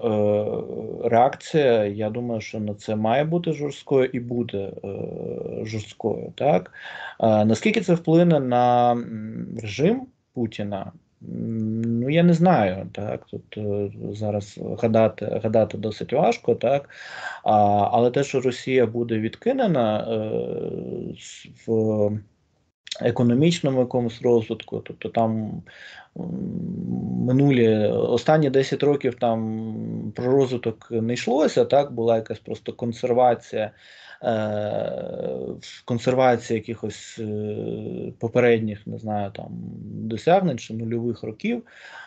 е, 1.05 1.09
реакція, 1.09 1.85
я 1.85 2.11
думаю, 2.11 2.41
що 2.41 2.61
на 2.61 2.75
це 2.75 2.97
має 2.97 3.25
бути 3.25 3.53
жорсткою 3.53 4.05
і 4.13 4.21
буде 4.21 4.59
е, 4.59 4.89
жорсткою. 5.65 6.33
Так? 6.35 6.73
Наскільки 7.21 7.81
це 7.81 7.95
вплине 7.95 8.41
на 8.41 8.97
режим 9.63 10.07
Путіна? 10.35 10.93
Ну, 11.21 12.11
я 12.11 12.23
не 12.23 12.33
знаю. 12.33 12.87
Так? 12.93 13.27
Тут 13.27 13.57
е, 13.57 13.91
зараз 14.13 14.59
гадати 14.83 15.41
гадати 15.43 15.79
досить 15.79 16.13
важко, 16.13 16.55
так? 16.55 16.89
А, 17.45 17.53
але 17.93 18.11
те, 18.11 18.25
що 18.25 18.41
Росія 18.41 18.87
буде 18.87 19.19
відкинена 19.19 20.07
в 21.67 22.19
економічному 23.01 23.81
якомусь 23.81 24.23
розвитку, 24.23 24.83
тобто 24.87 25.09
там 25.09 25.63
минулі 27.27 27.77
останні 27.87 28.51
10 28.51 28.83
років 28.83 29.15
там 29.15 30.13
про 30.17 30.33
розвиток 30.33 30.89
не 30.91 31.13
йшлося, 31.13 31.65
так 31.65 31.93
була 31.93 32.17
якась 32.17 32.39
просто 32.39 32.73
консервація 32.73 33.71
в 35.61 35.85
консервації 35.85 36.59
якихось 36.59 37.21
попередніх, 38.19 38.87
не 38.87 38.99
знаю, 38.99 39.31
там 39.31 39.49
досягнень 39.85 40.59
чи 40.59 40.75
нульових 40.75 41.23
років. 41.23 41.63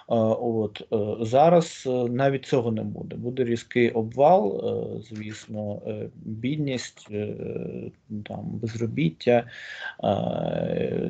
От 0.08 0.88
Зараз 1.22 1.89
навіть 2.10 2.46
цього 2.46 2.72
не 2.72 2.82
буде. 2.84 3.16
Буде 3.16 3.44
різкий 3.44 3.89
обвал, 3.89 4.62
звісно, 5.10 5.82
бідність, 6.16 7.08
там, 8.26 8.39
безробіття 8.44 9.44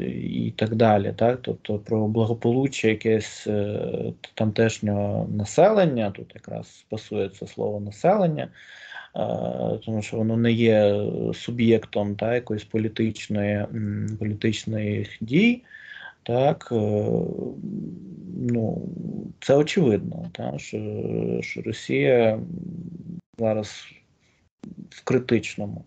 і 0.01 0.53
так 0.56 0.75
далі. 0.75 1.13
Так? 1.15 1.39
Тобто 1.41 1.79
про 1.79 2.08
благополуччя 2.08 2.82
якесь 2.87 3.47
тамтешнього 4.33 5.29
населення, 5.31 6.11
тут 6.11 6.31
якраз 6.35 6.85
пасується 6.89 7.47
слово 7.47 7.79
населення. 7.79 8.47
Тому 9.85 10.01
що 10.01 10.17
воно 10.17 10.37
не 10.37 10.51
є 10.51 11.05
суб'єктом 11.33 12.15
та, 12.15 12.35
якоїсь 12.35 12.63
політичної 12.63 13.65
політичних 14.19 15.17
дій, 15.21 15.63
так 16.23 16.69
е, 16.71 16.75
ну, 18.37 18.89
це 19.39 19.55
очевидно, 19.55 20.29
так, 20.31 20.59
що, 20.59 20.77
що 21.41 21.61
Росія 21.61 22.39
зараз 23.39 23.85
в 24.89 25.03
критичному 25.03 25.85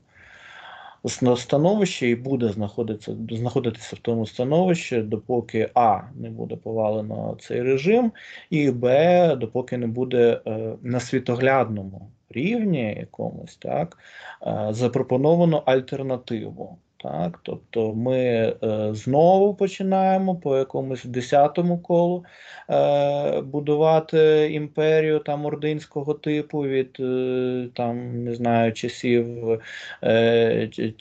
становищі 1.09 2.09
і 2.09 2.15
буде 2.15 2.49
знаходитися 2.49 3.17
знаходитися 3.31 3.97
в 3.97 3.99
тому 3.99 4.27
становищі, 4.27 5.03
допоки 5.03 5.71
А 5.75 6.01
не 6.15 6.31
буде 6.31 6.57
повалено 6.57 7.37
цей 7.41 7.63
режим, 7.63 8.13
і 8.51 8.71
Б, 8.71 9.37
допоки 9.37 9.77
не 9.77 9.87
буде 9.87 10.41
е, 10.47 10.77
на 10.83 11.01
світоглядному 11.01 12.11
рівні 12.31 12.95
якомусь 13.01 13.57
так 13.57 13.99
е, 14.47 14.69
запропоновано 14.71 15.63
альтернативу. 15.67 16.79
Так, 17.07 17.41
Тобто 17.43 17.95
ми 17.95 18.19
е, 18.19 18.95
знову 18.95 19.55
починаємо 19.55 20.37
по 20.37 20.57
якомусь 20.57 21.05
десятому 21.05 21.79
колу 21.79 22.25
е, 22.71 23.41
будувати 23.41 24.51
імперію 24.53 25.19
там 25.19 25.45
ординського 25.45 26.15
типу 26.15 26.59
від 26.59 26.97
е, 27.01 27.69
там, 27.75 28.25
не 28.25 28.35
знаю, 28.35 28.73
часів 28.73 29.27
е, 30.05 30.71
ці, 30.73 30.93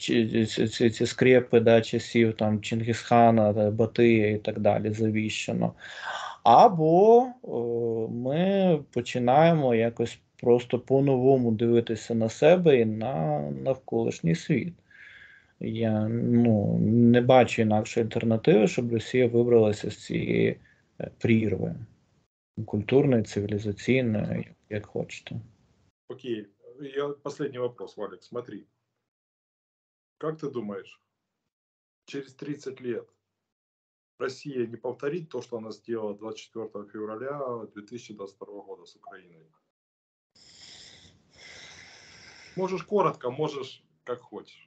ці, 0.46 0.90
ці 0.90 1.06
скрепи 1.06 1.60
да, 1.60 1.80
часів 1.80 2.36
там 2.36 2.60
Чингісхана, 2.60 3.52
Батия 3.70 4.30
і 4.30 4.38
так 4.38 4.60
далі 4.60 4.92
завіщено. 4.92 5.74
Або 6.42 7.22
е, 7.22 7.48
ми 8.12 8.78
починаємо 8.92 9.74
якось 9.74 10.18
просто 10.36 10.78
по-новому 10.78 11.52
дивитися 11.52 12.14
на 12.14 12.28
себе 12.28 12.80
і 12.80 12.84
на 12.84 13.40
навколишній 13.64 14.34
світ. 14.34 14.74
Я 15.60 16.08
ну, 16.08 16.78
не 16.78 17.20
бачу 17.20 17.62
інакшої 17.62 18.06
альтернативи, 18.06 18.66
щоб 18.66 18.92
Росія 18.92 19.28
вибралася 19.28 19.90
з 19.90 19.96
цієї 20.04 20.60
е, 21.00 21.10
прірви 21.18 21.74
культурної, 22.66 23.22
цивілізаційної, 23.22 24.54
як 24.70 24.86
хочете. 24.86 25.40
Окей. 26.08 26.46
Я 26.80 27.08
последний 27.08 27.58
вопрос, 27.58 27.96
Валик. 27.96 28.22
Смотри. 28.22 28.64
Как 30.18 30.40
ты 30.40 30.50
думаешь, 30.50 31.00
через 32.06 32.34
30 32.34 32.80
лет 32.80 33.06
Россия 34.18 34.66
не 34.66 34.76
повторит 34.76 35.28
то, 35.28 35.42
что 35.42 35.58
она 35.58 35.72
сделала 35.72 36.14
24 36.14 36.86
февраля 36.86 37.66
2022 37.74 38.46
года 38.62 38.86
с 38.86 38.96
Украиной? 38.96 39.46
Можешь 42.56 42.84
коротко, 42.84 43.30
можешь 43.30 43.84
как 44.04 44.20
хочешь. 44.20 44.66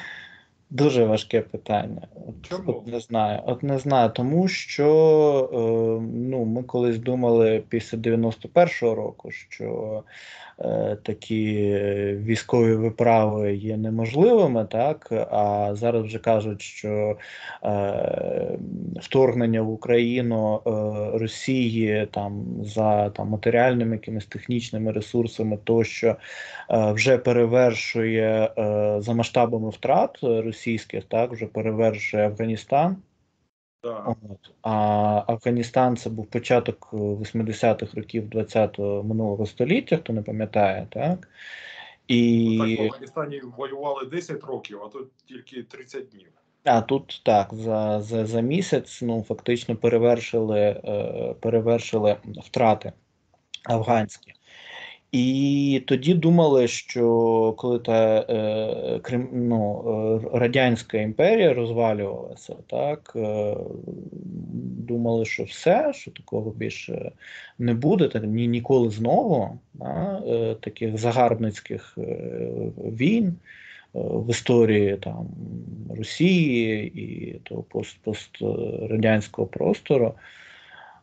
Дуже 0.71 1.05
важке 1.05 1.41
питання. 1.41 2.01
От, 2.27 2.35
Чому? 2.49 2.63
От 2.71 2.87
не 2.87 2.99
знаю. 2.99 3.39
От 3.45 3.63
не 3.63 3.79
знаю, 3.79 4.09
тому 4.09 4.47
що 4.47 5.49
е, 5.53 5.57
ну, 6.15 6.45
ми 6.45 6.63
колись 6.63 6.97
думали 6.97 7.63
після 7.69 7.97
91-го 7.97 8.95
року, 8.95 9.31
що 9.31 10.03
е, 10.59 10.97
такі 11.03 11.73
військові 12.15 12.75
виправи 12.75 13.55
є 13.55 13.77
неможливими, 13.77 14.65
так 14.65 15.07
а 15.31 15.71
зараз 15.73 16.03
вже 16.03 16.19
кажуть, 16.19 16.61
що 16.61 17.17
е, 17.63 18.57
вторгнення 19.01 19.61
в 19.61 19.71
Україну 19.71 20.61
е, 20.67 20.69
Росії 21.17 22.07
там 22.11 22.45
за 22.63 23.09
там 23.09 23.27
матеріальними 23.27 23.95
якимись 23.95 24.25
технічними 24.25 24.91
ресурсами, 24.91 25.57
тощо 25.63 26.07
е, 26.07 26.15
вже 26.91 27.17
перевершує 27.17 28.49
е, 28.57 28.95
за 29.01 29.13
масштабами 29.13 29.69
втрат 29.69 30.19
російських, 30.61 31.03
так 31.03 31.31
вже 31.31 31.45
перевершує 31.45 32.25
Афганістан. 32.25 32.97
Да. 33.83 34.15
От. 34.29 34.51
А 34.61 34.71
Афганістан 35.27 35.97
це 35.97 36.09
був 36.09 36.25
початок 36.25 36.89
80-х 36.93 37.93
років 37.97 38.23
20-го 38.23 39.03
минулого 39.03 39.45
століття, 39.45 39.97
хто 39.97 40.13
не 40.13 40.21
пам'ятає, 40.21 40.87
так? 40.89 41.29
І... 42.07 42.57
Ну, 42.59 42.67
так, 42.67 42.79
в 42.79 42.83
Афганістані 42.83 43.41
воювали 43.57 44.05
10 44.05 44.43
років, 44.43 44.79
а 44.85 44.89
тут 44.89 45.11
тільки 45.25 45.63
30 45.63 46.09
днів. 46.09 46.27
А 46.63 46.81
тут 46.81 47.21
так, 47.25 47.53
за 47.53 48.01
за, 48.01 48.25
за 48.25 48.41
місяць 48.41 49.01
ну, 49.01 49.23
фактично 49.23 49.75
перевершили 49.75 50.59
е, 50.59 51.35
перевершили 51.39 52.17
втрати 52.45 52.93
афганські. 53.63 54.33
І 55.11 55.83
тоді 55.87 56.13
думали, 56.13 56.67
що 56.67 57.53
коли 57.57 57.79
та 57.79 58.25
е, 58.29 58.99
Крим, 58.99 59.29
ну, 59.33 59.83
е, 60.33 60.37
Радянська 60.37 60.97
імперія 60.97 61.53
розвалювалася, 61.53 62.55
так 62.67 63.13
е, 63.15 63.55
думали, 64.87 65.25
що 65.25 65.43
все, 65.43 65.93
що 65.93 66.11
такого 66.11 66.51
більше 66.51 67.11
не 67.59 67.73
буде, 67.73 68.07
так 68.07 68.23
ні 68.23 68.47
ніколи 68.47 68.89
знову 68.89 69.59
да, 69.73 70.23
е, 70.27 70.55
таких 70.55 70.97
загарбницьких 70.97 71.97
е, 71.97 72.03
війн 72.77 73.27
е, 73.27 73.33
в 73.93 74.29
історії 74.29 74.97
там 74.97 75.27
Росії 75.97 76.87
і 77.01 77.33
того 77.43 77.63
пост 77.63 77.97
пострадянського 78.03 79.47
простору. 79.47 80.13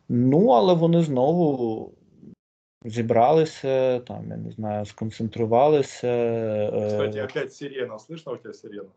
Ну, 0.09 0.47
але 0.47 0.73
вони 0.73 1.01
знову 1.01 1.91
зібралися, 2.84 4.00
там, 4.00 4.30
я 4.30 4.36
не 4.36 4.50
знаю, 4.50 4.86
сконцентрувалися. 4.86 6.08
Е, 6.08 6.88
Кстати, 6.88 7.22
опять 7.22 7.54
сирена. 7.54 7.94
Слышно 7.94 8.32
у 8.32 8.36
тебе 8.36 8.54
сирена? 8.54 8.90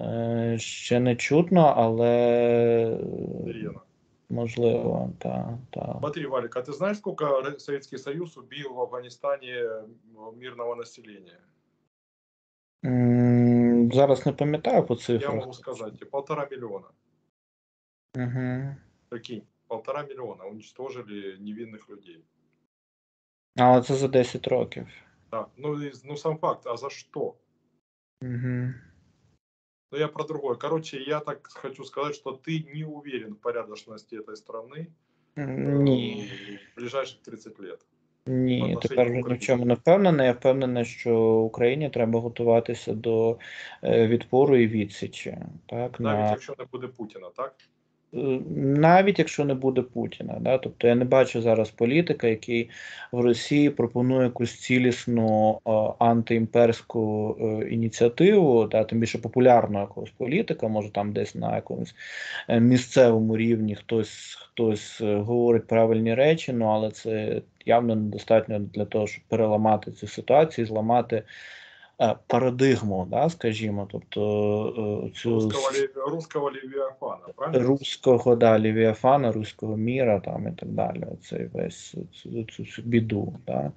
Е, 0.00 0.58
ще 0.58 1.00
не 1.00 1.16
чутно, 1.16 1.74
але 1.76 2.98
Сирена. 3.44 3.80
можливо, 4.28 5.12
так. 5.18 5.46
Та. 5.70 5.96
Смотри, 5.98 6.26
Валик, 6.26 6.56
а 6.56 6.60
ты 6.60 6.72
знаешь, 6.72 6.98
сколько 6.98 7.42
Советский 7.58 7.98
Союз 7.98 8.36
убил 8.36 8.74
в 8.74 8.80
Афганистане 8.80 9.68
мирного 10.36 10.74
населения? 10.74 11.40
Зараз 13.92 14.26
не 14.26 14.32
пам'ятаю 14.32 14.86
по 14.86 14.94
цифрах. 14.94 15.22
Я 15.22 15.40
могу 15.40 15.52
сказать, 15.52 16.10
полтора 16.10 16.48
миллиона. 16.50 16.86
Угу. 18.16 18.76
Прикинь, 19.08 19.46
полтора 19.66 20.02
миллиона 20.02 20.44
уничтожили 20.44 21.36
невинных 21.38 21.88
людей. 21.88 22.24
Але 23.56 23.82
це 23.82 23.94
за 23.94 24.08
10 24.08 24.48
років. 24.48 24.86
Так, 25.30 25.48
ну, 25.56 25.80
ну 26.04 26.16
сам 26.16 26.38
факт, 26.38 26.66
а 26.66 26.76
за 26.76 26.90
что? 26.90 27.34
Угу. 28.22 28.72
Ну, 29.92 29.98
я 29.98 30.08
про 30.08 30.24
другое. 30.24 30.56
Короче, 30.56 31.02
я 31.02 31.20
так 31.20 31.46
хочу 31.46 31.84
сказать, 31.84 32.14
что 32.14 32.32
ты 32.32 32.62
не 32.74 32.84
уверен 32.84 33.34
в 33.34 33.40
порядочности 33.40 34.16
этой 34.16 34.36
страны 34.36 34.86
Ні. 35.36 36.30
в 36.76 36.80
ближайших 36.80 37.22
30 37.22 37.60
лет. 37.60 37.86
Ні, 38.28 38.78
тепер 38.82 39.06
вже 39.06 39.22
ні 39.28 39.34
в 39.34 39.38
чому 39.38 39.64
не 39.64 39.74
впевнений. 39.74 40.26
Я 40.26 40.32
впевнений, 40.32 40.84
що 40.84 41.20
Україні 41.20 41.90
треба 41.90 42.20
готуватися 42.20 42.92
до 42.92 43.38
е, 43.84 44.06
відпору 44.06 44.56
і 44.56 44.66
відсічі. 44.66 45.38
Так, 45.66 46.00
Навіть 46.00 46.20
на... 46.20 46.30
якщо 46.30 46.54
не 46.58 46.64
буде 46.64 46.88
Путіна, 46.88 47.30
так? 47.36 47.54
Навіть 48.13 49.19
якщо 49.19 49.45
не 49.45 49.53
буде 49.53 49.81
Путіна, 49.81 50.37
да, 50.41 50.57
тобто 50.57 50.87
я 50.87 50.95
не 50.95 51.05
бачу 51.05 51.41
зараз 51.41 51.69
політика, 51.69 52.27
який 52.27 52.69
в 53.11 53.19
Росії 53.19 53.69
пропонує 53.69 54.23
якусь 54.23 54.59
цілісну 54.59 55.59
е, 55.67 55.71
антиімперську 55.99 57.35
е, 57.41 57.69
ініціативу, 57.69 58.67
да, 58.67 58.83
тим 58.83 58.99
більше 58.99 59.17
популярного 59.17 59.83
якогось 59.83 60.11
політика, 60.11 60.67
може 60.67 60.91
там 60.91 61.13
десь 61.13 61.35
на 61.35 61.55
якомусь 61.55 61.95
е, 62.47 62.59
місцевому 62.59 63.37
рівні 63.37 63.75
хтось 63.75 64.35
хтось 64.35 65.01
говорить 65.01 65.67
правильні 65.67 66.15
речі, 66.15 66.53
ну 66.53 66.65
але 66.65 66.91
це 66.91 67.41
явно 67.65 67.95
недостатньо 67.95 68.59
для 68.59 68.85
того, 68.85 69.07
щоб 69.07 69.23
переламати 69.27 69.91
цю 69.91 70.07
ситуацію, 70.07 70.67
зламати. 70.67 71.23
Е, 72.01 72.15
парадигму, 72.27 73.07
да, 73.11 73.29
скажімо, 73.29 73.87
тобто 73.91 75.03
е, 75.07 75.09
цю 75.17 75.35
Русского, 76.09 76.51
левиафана, 76.51 77.17
правильно? 77.35 77.67
руського 77.67 78.35
да, 78.35 78.59
лівіафана, 78.59 79.31
руського 79.31 79.77
міра 79.77 80.19
там 80.19 80.47
і 80.47 80.51
так 80.59 80.69
далі. 80.69 81.03
Оцей 81.13 81.49
весь 81.53 81.95
цю, 82.13 82.43
цю, 82.43 82.65
цю 82.65 82.81
біду. 82.81 83.33
Да. 83.47 83.71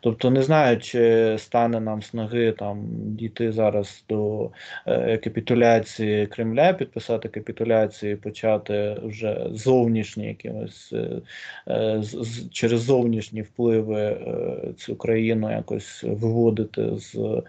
Тобто 0.00 0.30
не 0.30 0.42
знаю, 0.42 0.78
чи 0.78 1.36
стане 1.38 1.80
нам 1.80 2.02
снаги 2.02 2.52
там 2.52 2.86
дійти 2.92 3.52
зараз 3.52 4.04
до 4.08 4.50
е, 4.86 5.18
капітуляції 5.18 6.26
Кремля, 6.26 6.72
підписати 6.72 7.28
капітуляцію, 7.28 8.12
і 8.12 8.16
почати 8.16 8.96
вже 9.02 9.46
зовнішні 9.52 10.26
якимось 10.26 10.92
е, 10.92 11.20
е, 11.68 11.98
з- 12.02 12.22
з- 12.24 12.50
через 12.50 12.80
зовнішні 12.82 13.42
впливи 13.42 14.00
е, 14.00 14.72
цю 14.78 14.96
країну 14.96 15.50
якось 15.50 16.04
виводити 16.04 16.90
з 16.96 17.42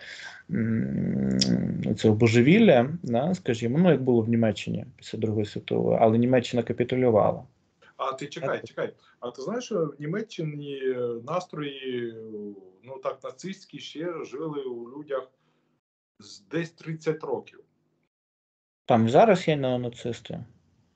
цього 1.96 2.14
божевілля, 2.14 2.90
да, 3.02 3.34
скажімо, 3.34 3.78
ну 3.78 3.90
як 3.90 4.02
було 4.02 4.22
в 4.22 4.28
Німеччині 4.28 4.86
після 4.96 5.18
Другої 5.18 5.46
світової, 5.46 5.98
але 6.00 6.18
Німеччина 6.18 6.62
капітулювала. 6.62 7.42
А 7.96 8.12
ти 8.12 8.26
чекай, 8.26 8.60
чекай. 8.64 8.92
А 9.20 9.30
ти 9.30 9.42
знаєш, 9.42 9.64
що 9.64 9.86
в 9.86 10.00
Німеччині 10.00 10.78
е, 10.84 10.98
настрої, 11.26 12.14
ну 12.84 12.98
так, 13.02 13.18
нацистські 13.24 13.78
ще 13.78 14.24
жили 14.24 14.62
у 14.62 14.98
людях 14.98 15.30
з 16.18 16.40
десь 16.40 16.70
30 16.70 17.24
років. 17.24 17.60
Там 18.86 19.06
і 19.06 19.10
зараз 19.10 19.48
є 19.48 19.56
неонацисти. 19.56 20.44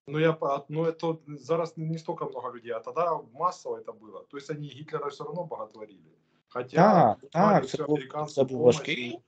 Ну, 0.08 0.18
я, 0.20 0.32
по- 0.32 0.64
ну, 0.68 0.84
это 0.84 1.16
зараз 1.38 1.78
не, 1.78 1.86
не 1.86 1.98
столько 1.98 2.26
много 2.26 2.52
людей, 2.52 2.72
а 2.72 2.80
тогда 2.80 3.20
массово 3.32 3.76
это 3.76 3.92
было. 3.92 4.24
То 4.28 4.36
есть 4.36 4.50
они 4.50 4.68
Гитлера 4.68 5.08
все 5.08 5.24
равно 5.24 5.44
боготворили. 5.44 6.10
Хотя 6.55 6.75
Так, 6.75 7.17
так, 7.31 7.67
це 7.67 7.83
був, 7.83 7.99
це 8.27 8.43
був 8.43 8.61
важкий, 8.61 9.19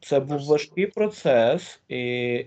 це 0.00 0.20
був 0.20 0.46
важкий 0.46 0.86
процес, 0.86 1.80
і 1.88 1.98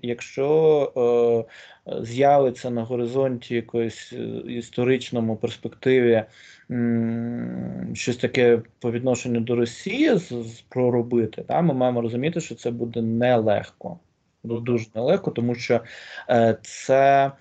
якщо 0.02 1.47
е, 1.88 2.02
з'явиться 2.04 2.69
на 2.69 2.84
горизонті 2.84 3.56
якоїсь 3.56 4.13
е, 4.13 4.17
історичному 4.47 5.36
перспективі 5.38 6.23
м, 6.71 7.91
щось 7.95 8.17
таке 8.17 8.62
по 8.80 8.91
відношенню 8.91 9.39
до 9.39 9.56
Росії 9.56 10.17
з, 10.17 10.28
з- 10.28 10.62
проробити, 10.69 11.43
та, 11.47 11.62
ми 11.62 11.73
маємо 11.73 12.02
розуміти, 12.02 12.41
що 12.41 12.56
це 12.56 12.71
буде 12.71 13.02
нелегко. 13.02 14.00
Ну, 14.43 14.54
Буде 14.56 14.65
дуже 14.71 14.86
нелегко, 14.95 15.32
тому 15.32 15.56
що 15.56 15.82
е, 16.30 16.58
це 16.62 17.32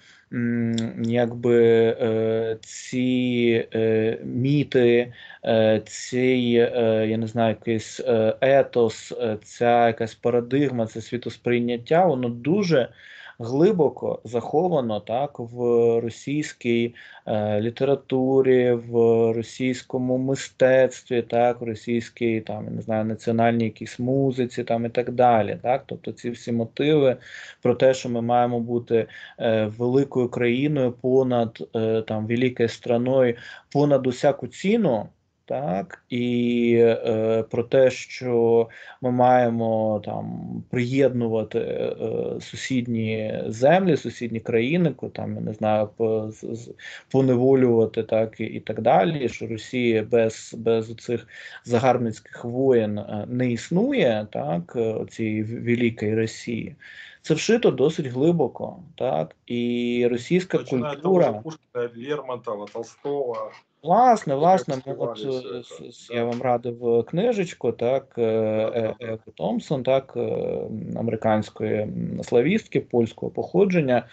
якби 1.03 1.65
е, 2.01 2.59
ці 2.61 3.69
е, 3.75 4.19
міти, 4.25 5.13
е, 5.45 5.83
цей, 5.87 6.51
я 6.51 7.17
не 7.17 7.27
знаю, 7.27 7.57
якийсь 7.61 8.01
етос, 8.41 9.15
ця 9.43 9.87
якась 9.87 10.15
парадигма, 10.15 10.87
це 10.87 11.01
світосприйняття, 11.01 12.07
воно 12.07 12.29
дуже 12.29 12.89
глибоко 13.39 14.21
заховано 14.25 15.01
так 15.01 15.39
в 15.39 15.61
російській 16.01 16.95
е, 17.27 17.61
літературі, 17.61 18.73
в 18.73 18.93
російському 19.33 20.19
мистецтві, 20.19 21.23
так, 21.23 21.61
в 21.61 21.65
російській 21.65 22.41
там, 22.41 22.75
не 22.75 22.83
знаю, 22.83 23.05
національній 23.05 23.65
якійсь 23.65 23.99
музиці 23.99 24.65
там 24.65 24.87
і 24.87 24.89
так 24.89 25.13
далі. 25.13 25.59
Так? 25.63 25.83
Тобто 25.87 26.13
ці 26.13 26.31
всі 26.31 26.53
мотиви 26.53 27.17
про 27.63 27.75
те, 27.75 27.95
що 27.95 28.09
ми 28.09 28.23
маємо 28.23 28.61
бути 28.61 29.07
е, 29.41 29.67
великою 29.67 30.29
країною 30.29 30.93
понад 30.93 31.69
е, 31.77 32.03
там 32.03 32.27
великою 32.27 32.69
страною, 32.69 33.37
понад 33.73 34.07
усяку 34.07 34.47
ціну. 34.47 35.09
Так, 35.49 36.05
і 36.11 36.77
е, 36.81 37.45
про 37.51 37.63
те, 37.63 37.91
що 37.91 38.69
ми 39.01 39.11
маємо 39.11 40.03
там 40.05 40.41
приєднувати 40.71 41.59
е, 41.59 41.95
сусідні 42.41 43.41
землі, 43.47 43.97
сусідні 43.97 44.41
країни, 44.41 44.91
ко- 44.91 45.09
там 45.09 45.35
я 45.35 45.41
не 45.41 45.53
знаю, 45.53 45.89
по, 45.97 46.31
з- 46.31 46.55
з- 46.57 46.75
поневолювати 47.11 48.03
так 48.03 48.41
і, 48.41 48.45
і 48.45 48.61
так 48.61 48.81
далі. 48.81 49.29
Що 49.29 49.47
Росія 49.47 50.03
без, 50.03 50.55
без 50.59 50.95
цих 50.95 51.29
загарбницьких 51.65 52.45
воєн 52.45 52.99
е, 52.99 53.25
не 53.29 53.53
існує, 53.53 54.27
так 54.33 54.73
е, 54.77 54.95
цієї 55.11 55.43
великої 55.43 56.15
Росії. 56.15 56.77
Це 57.23 57.35
вшито 57.35 57.71
досить 57.71 58.07
глибоко, 58.07 58.77
так 58.95 59.37
і 59.47 60.07
російська 60.11 60.59
же 60.59 60.65
культура. 60.65 61.33
Пушкина, 61.33 62.09
Лермонтова, 62.09 62.67
Толстого. 62.73 63.51
Власне, 63.87 64.35
власне, 64.35 64.75
ми 64.87 64.93
от, 64.99 65.19
е, 66.11 66.15
я 66.15 66.25
вам 66.25 66.43
радив 66.43 67.05
книжечку, 67.09 67.73
так, 67.73 68.15
е, 68.19 68.23
е. 68.23 68.95
Еко 69.01 69.31
Томпсон, 69.35 69.83
так, 69.83 70.13
е, 70.17 70.37
американської 70.97 71.89
славістки 72.23 72.81
польського 72.81 73.33
походження, 73.33 73.97
е, 73.97 74.05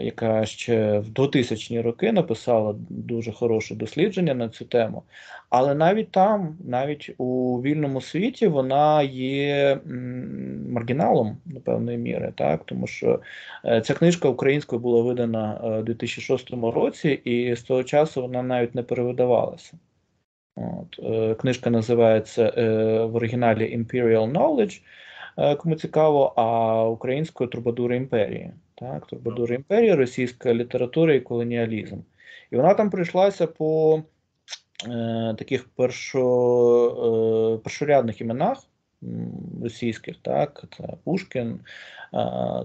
яка 0.00 0.46
ще 0.46 0.98
в 0.98 1.08
2000-ні 1.08 1.80
роки 1.80 2.12
написала 2.12 2.74
дуже 2.88 3.32
хороше 3.32 3.74
дослідження 3.74 4.34
на 4.34 4.48
цю 4.48 4.64
тему. 4.64 5.02
Але 5.50 5.74
навіть 5.74 6.10
там, 6.10 6.56
навіть 6.64 7.14
у 7.18 7.60
вільному 7.62 8.00
світі, 8.00 8.46
вона 8.46 9.02
є 9.02 9.80
маргіналом 10.68 11.36
до 11.44 11.60
певної 11.60 11.98
міри, 11.98 12.32
так, 12.36 12.64
тому 12.64 12.86
що 12.86 13.20
Е, 13.64 13.80
Ця 13.80 13.94
книжка 13.94 14.28
українською 14.28 14.80
була 14.80 15.02
видана 15.02 15.60
е, 15.64 15.78
у 15.78 15.82
2006 15.82 16.50
році, 16.52 17.08
і 17.10 17.54
з 17.56 17.62
того 17.62 17.84
часу 17.84 18.22
вона 18.22 18.42
навіть 18.42 18.74
не 18.74 18.82
перевидавалася. 18.82 19.78
От. 20.56 20.98
е, 20.98 21.34
Книжка 21.34 21.70
називається 21.70 22.54
е, 22.56 23.04
в 23.04 23.16
оригіналі 23.16 23.78
Imperial 23.78 24.32
Knowledge, 24.32 24.82
е, 25.38 25.56
кому 25.56 25.74
цікаво, 25.76 26.32
а 26.36 26.84
українською 26.88 27.50
Трубадури 27.50 27.96
імперії. 27.96 28.52
Так? 28.82 29.06
Трубадури 29.06 29.54
імперії, 29.54 29.94
російська 29.94 30.54
література 30.54 31.14
і 31.14 31.20
колоніалізм. 31.20 31.98
І 32.50 32.56
вона 32.56 32.74
там 32.74 32.90
прийшлася 32.90 33.46
по 33.46 34.02
е, 34.88 35.34
таких 35.38 35.68
першо, 35.68 37.56
е, 37.56 37.62
першорядних 37.62 38.20
іменах 38.20 38.58
російських, 39.62 40.16
так, 40.22 40.64
це 40.76 40.84
Пушкін, 41.04 41.60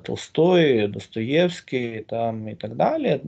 Толстой, 0.03 0.87
Достоєвський 0.87 1.99
там 1.99 2.49
і 2.49 2.55
так 2.55 2.75
далі. 2.75 3.07
Е, 3.07 3.19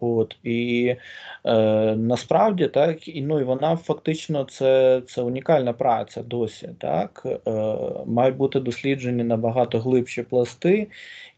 От, 0.00 0.36
і 0.42 0.96
е, 1.44 1.54
насправді 1.96 2.68
так, 2.68 3.08
і, 3.08 3.22
ну, 3.22 3.40
і 3.40 3.44
вона 3.44 3.76
фактично 3.76 4.44
це, 4.44 5.02
це 5.06 5.22
унікальна 5.22 5.72
праця 5.72 6.22
досі. 6.22 6.68
Так? 6.78 7.26
Е, 7.26 7.40
мають 8.06 8.36
бути 8.36 8.60
досліджені 8.60 9.24
набагато 9.24 9.78
глибші 9.80 10.22
пласти, 10.22 10.86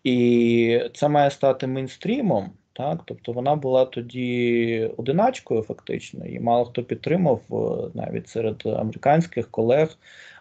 і 0.05 0.81
це 0.95 1.09
має 1.09 1.31
стати 1.31 1.67
мейнстрімом. 1.67 2.51
Так, 2.73 3.01
тобто 3.05 3.33
вона 3.33 3.55
була 3.55 3.85
тоді 3.85 4.91
одиначкою, 4.97 5.63
фактично, 5.63 6.27
і 6.27 6.41
мало 6.41 6.65
хто 6.65 6.83
підтримав 6.83 7.41
навіть 7.95 8.29
серед 8.29 8.63
американських 8.67 9.51
колег, 9.51 9.97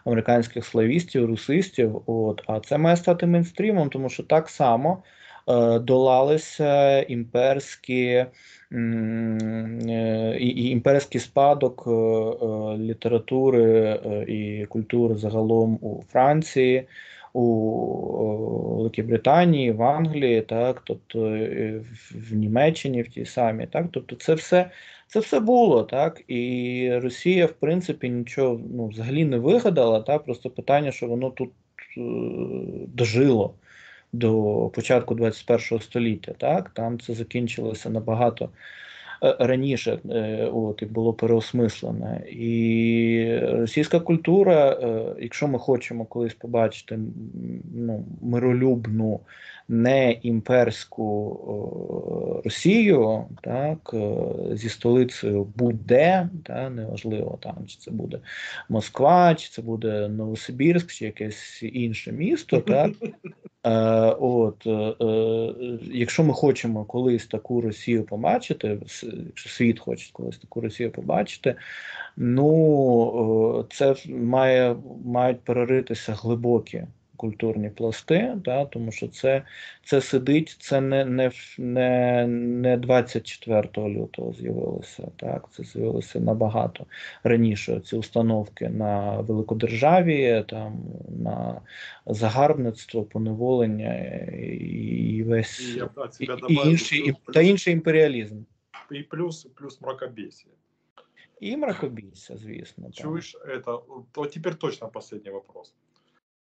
американських 0.06 0.64
славістів, 0.64 1.26
русистів. 1.26 2.02
От, 2.06 2.42
а 2.46 2.60
це 2.60 2.78
має 2.78 2.96
стати 2.96 3.26
мейнстрімом, 3.26 3.90
тому 3.90 4.08
що 4.08 4.22
так 4.22 4.48
само 4.48 5.02
е, 5.48 5.78
долалися 5.78 7.00
імперські 7.02 8.26
і 10.40 10.70
імперський 10.70 11.20
спадок 11.20 11.84
е, 11.86 11.90
е, 11.90 12.78
літератури 12.78 13.64
е, 13.64 14.24
і 14.28 14.66
культури 14.66 15.14
загалом 15.14 15.78
у 15.82 16.02
Франції 16.12 16.88
у 17.40 18.76
Великій 18.76 19.02
Британії, 19.02 19.72
в 19.72 19.82
Англії, 19.82 20.42
так, 20.42 20.82
тобто 20.84 21.26
е, 21.26 21.80
в, 22.10 22.34
Німеччині, 22.34 23.02
в 23.02 23.08
тій 23.08 23.24
самій, 23.24 23.66
так, 23.66 23.86
тобто 23.92 24.16
це 24.16 24.34
все, 24.34 24.70
це 25.06 25.20
все 25.20 25.40
було, 25.40 25.82
так, 25.82 26.22
і 26.28 26.90
Росія, 27.02 27.46
в 27.46 27.52
принципі, 27.52 28.10
нічого 28.10 28.60
ну, 28.74 28.86
взагалі 28.86 29.24
не 29.24 29.38
вигадала, 29.38 30.00
так, 30.00 30.24
просто 30.24 30.50
питання, 30.50 30.92
що 30.92 31.06
воно 31.06 31.30
тут 31.30 31.50
е, 31.50 32.00
дожило 32.86 33.54
до 34.12 34.70
початку 34.74 35.14
21 35.14 35.80
століття, 35.80 36.34
так, 36.38 36.70
там 36.70 37.00
це 37.00 37.14
закінчилося 37.14 37.90
набагато 37.90 38.48
раніше 39.20 39.98
е, 40.10 40.48
от, 40.52 40.82
і 40.82 40.86
було 40.86 41.12
переосмислене. 41.12 42.20
І 42.30 43.38
російська 43.42 44.00
культура, 44.00 44.70
е, 44.70 45.04
якщо 45.20 45.48
ми 45.48 45.58
хочемо 45.58 46.04
колись 46.04 46.34
побачити 46.34 46.98
ну, 47.74 48.04
миролюбну 48.22 49.20
не 49.68 50.12
імперську 50.12 52.42
Росію, 52.44 53.24
так, 53.42 53.90
е, 53.94 54.56
зі 54.56 54.68
столицею 54.68 55.52
будь-де, 55.56 56.28
та, 56.44 56.70
неважливо 56.70 57.38
там, 57.42 57.56
чи 57.66 57.78
це 57.78 57.90
буде 57.90 58.20
Москва, 58.68 59.34
чи 59.34 59.48
це 59.48 59.62
буде 59.62 60.08
Новосибірськ, 60.08 60.92
чи 60.92 61.04
якесь 61.04 61.62
інше 61.62 62.12
місто, 62.12 62.60
так. 62.60 62.92
Е, 63.64 63.70
от, 64.20 64.66
е, 64.66 64.94
якщо 65.92 66.24
ми 66.24 66.32
хочемо 66.32 66.84
колись 66.84 67.26
таку 67.26 67.60
Росію 67.60 68.04
побачити, 68.04 68.78
якщо 69.26 69.50
світ 69.50 69.80
хоче 69.80 70.10
колись 70.12 70.38
таку 70.38 70.60
Росію 70.60 70.90
побачити, 70.90 71.54
ну 72.16 73.66
це 73.70 73.94
має, 74.08 74.76
мають 75.04 75.40
переритися 75.40 76.12
глибокі 76.12 76.84
культурні 77.16 77.70
пласти, 77.70 78.32
да, 78.44 78.64
тому 78.64 78.92
що 78.92 79.08
це, 79.08 79.42
це 79.84 80.00
сидить, 80.00 80.56
це 80.60 80.80
не, 80.80 81.04
не, 81.04 81.30
не, 81.58 82.26
не 82.26 82.76
24 82.76 83.68
лютого 83.76 84.32
з'явилося, 84.32 85.08
так, 85.16 85.48
це 85.52 85.64
з'явилося 85.64 86.20
набагато 86.20 86.86
раніше. 87.24 87.80
Ці 87.80 87.96
установки 87.96 88.68
на 88.68 89.20
великодержаві, 89.20 90.44
там, 90.48 90.84
на 91.08 91.60
загарбництво, 92.06 93.02
поневолення 93.02 93.94
і 94.60 95.22
весь 95.22 95.60
И 95.60 95.78
я 95.78 95.90
і, 96.48 96.54
і 96.54 96.68
інший, 96.68 97.08
і, 97.08 97.14
та 97.32 97.40
інший 97.40 97.72
імперіалізм. 97.72 98.36
и 98.92 99.02
плюс, 99.02 99.46
плюс 99.54 99.80
мракобесие. 99.80 100.52
І 101.40 101.56
мракобійся, 101.56 102.36
звісно. 102.36 102.92
Чуешь 102.92 103.34
это? 103.34 103.82
Вот 104.14 104.30
теперь 104.30 104.54
точно 104.54 104.88
последний 104.88 105.32
вопрос. 105.32 105.74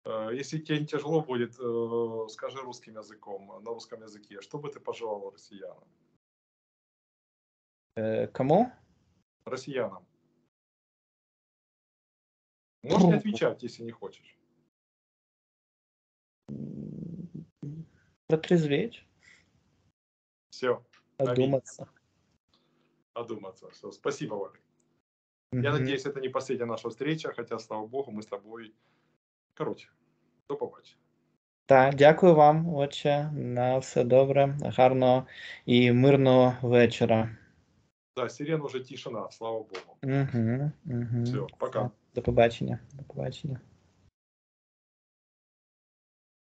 Э, 0.05 0.31
Если 0.33 0.59
тебе 0.59 0.85
тяжело 0.87 1.23
будет, 1.23 1.59
э, 1.59 2.29
скажи 2.29 2.59
русским 2.59 2.97
языком, 2.97 3.63
на 3.63 3.71
русском 3.71 4.03
языке, 4.03 4.41
что 4.41 4.59
бы 4.59 4.71
ты 4.71 4.81
пожелал 4.81 5.31
россиянам? 5.31 5.89
Кому? 8.33 8.73
Россиянам. 9.45 10.07
Можешь 12.83 13.09
не 13.09 13.15
отвечать, 13.15 13.63
если 13.63 13.83
не 13.83 13.91
хочешь. 13.91 14.39
Протрезветь, 18.27 19.05
Все, 20.51 20.87
одуматься. 21.19 21.89
одуматься. 23.13 23.69
Все, 23.71 23.91
спасибо, 23.91 24.35
Валик. 24.35 24.63
Я 25.53 25.73
надеюсь, 25.73 26.07
это 26.07 26.21
не 26.21 26.29
последняя 26.29 26.65
наша 26.65 26.89
встреча, 26.91 27.33
хотя, 27.33 27.59
слава 27.59 27.87
богу, 27.87 28.13
мы 28.13 28.23
с 28.23 28.27
тобой... 28.27 28.75
Короче, 29.61 29.89
до 30.49 30.57
побачення. 30.57 31.01
Так, 31.67 31.95
дякую 31.95 32.35
вам, 32.35 32.75
отче. 32.75 33.31
На 33.33 33.79
все 33.79 34.05
добре, 34.05 34.59
гарного 34.63 35.27
і 35.67 35.93
мирного 35.93 36.69
вечора. 36.69 37.37
Да, 38.17 38.29
сирена 38.29 38.65
вже 38.65 38.81
тишина, 38.81 39.31
слава 39.31 39.59
богу. 39.59 39.97
Угу, 40.03 40.71
угу. 40.87 41.23
Все, 41.25 41.39
пока. 41.59 41.91
До 42.15 42.23
побачення. 42.23 42.79
До 42.93 43.03
побачення. 43.03 43.61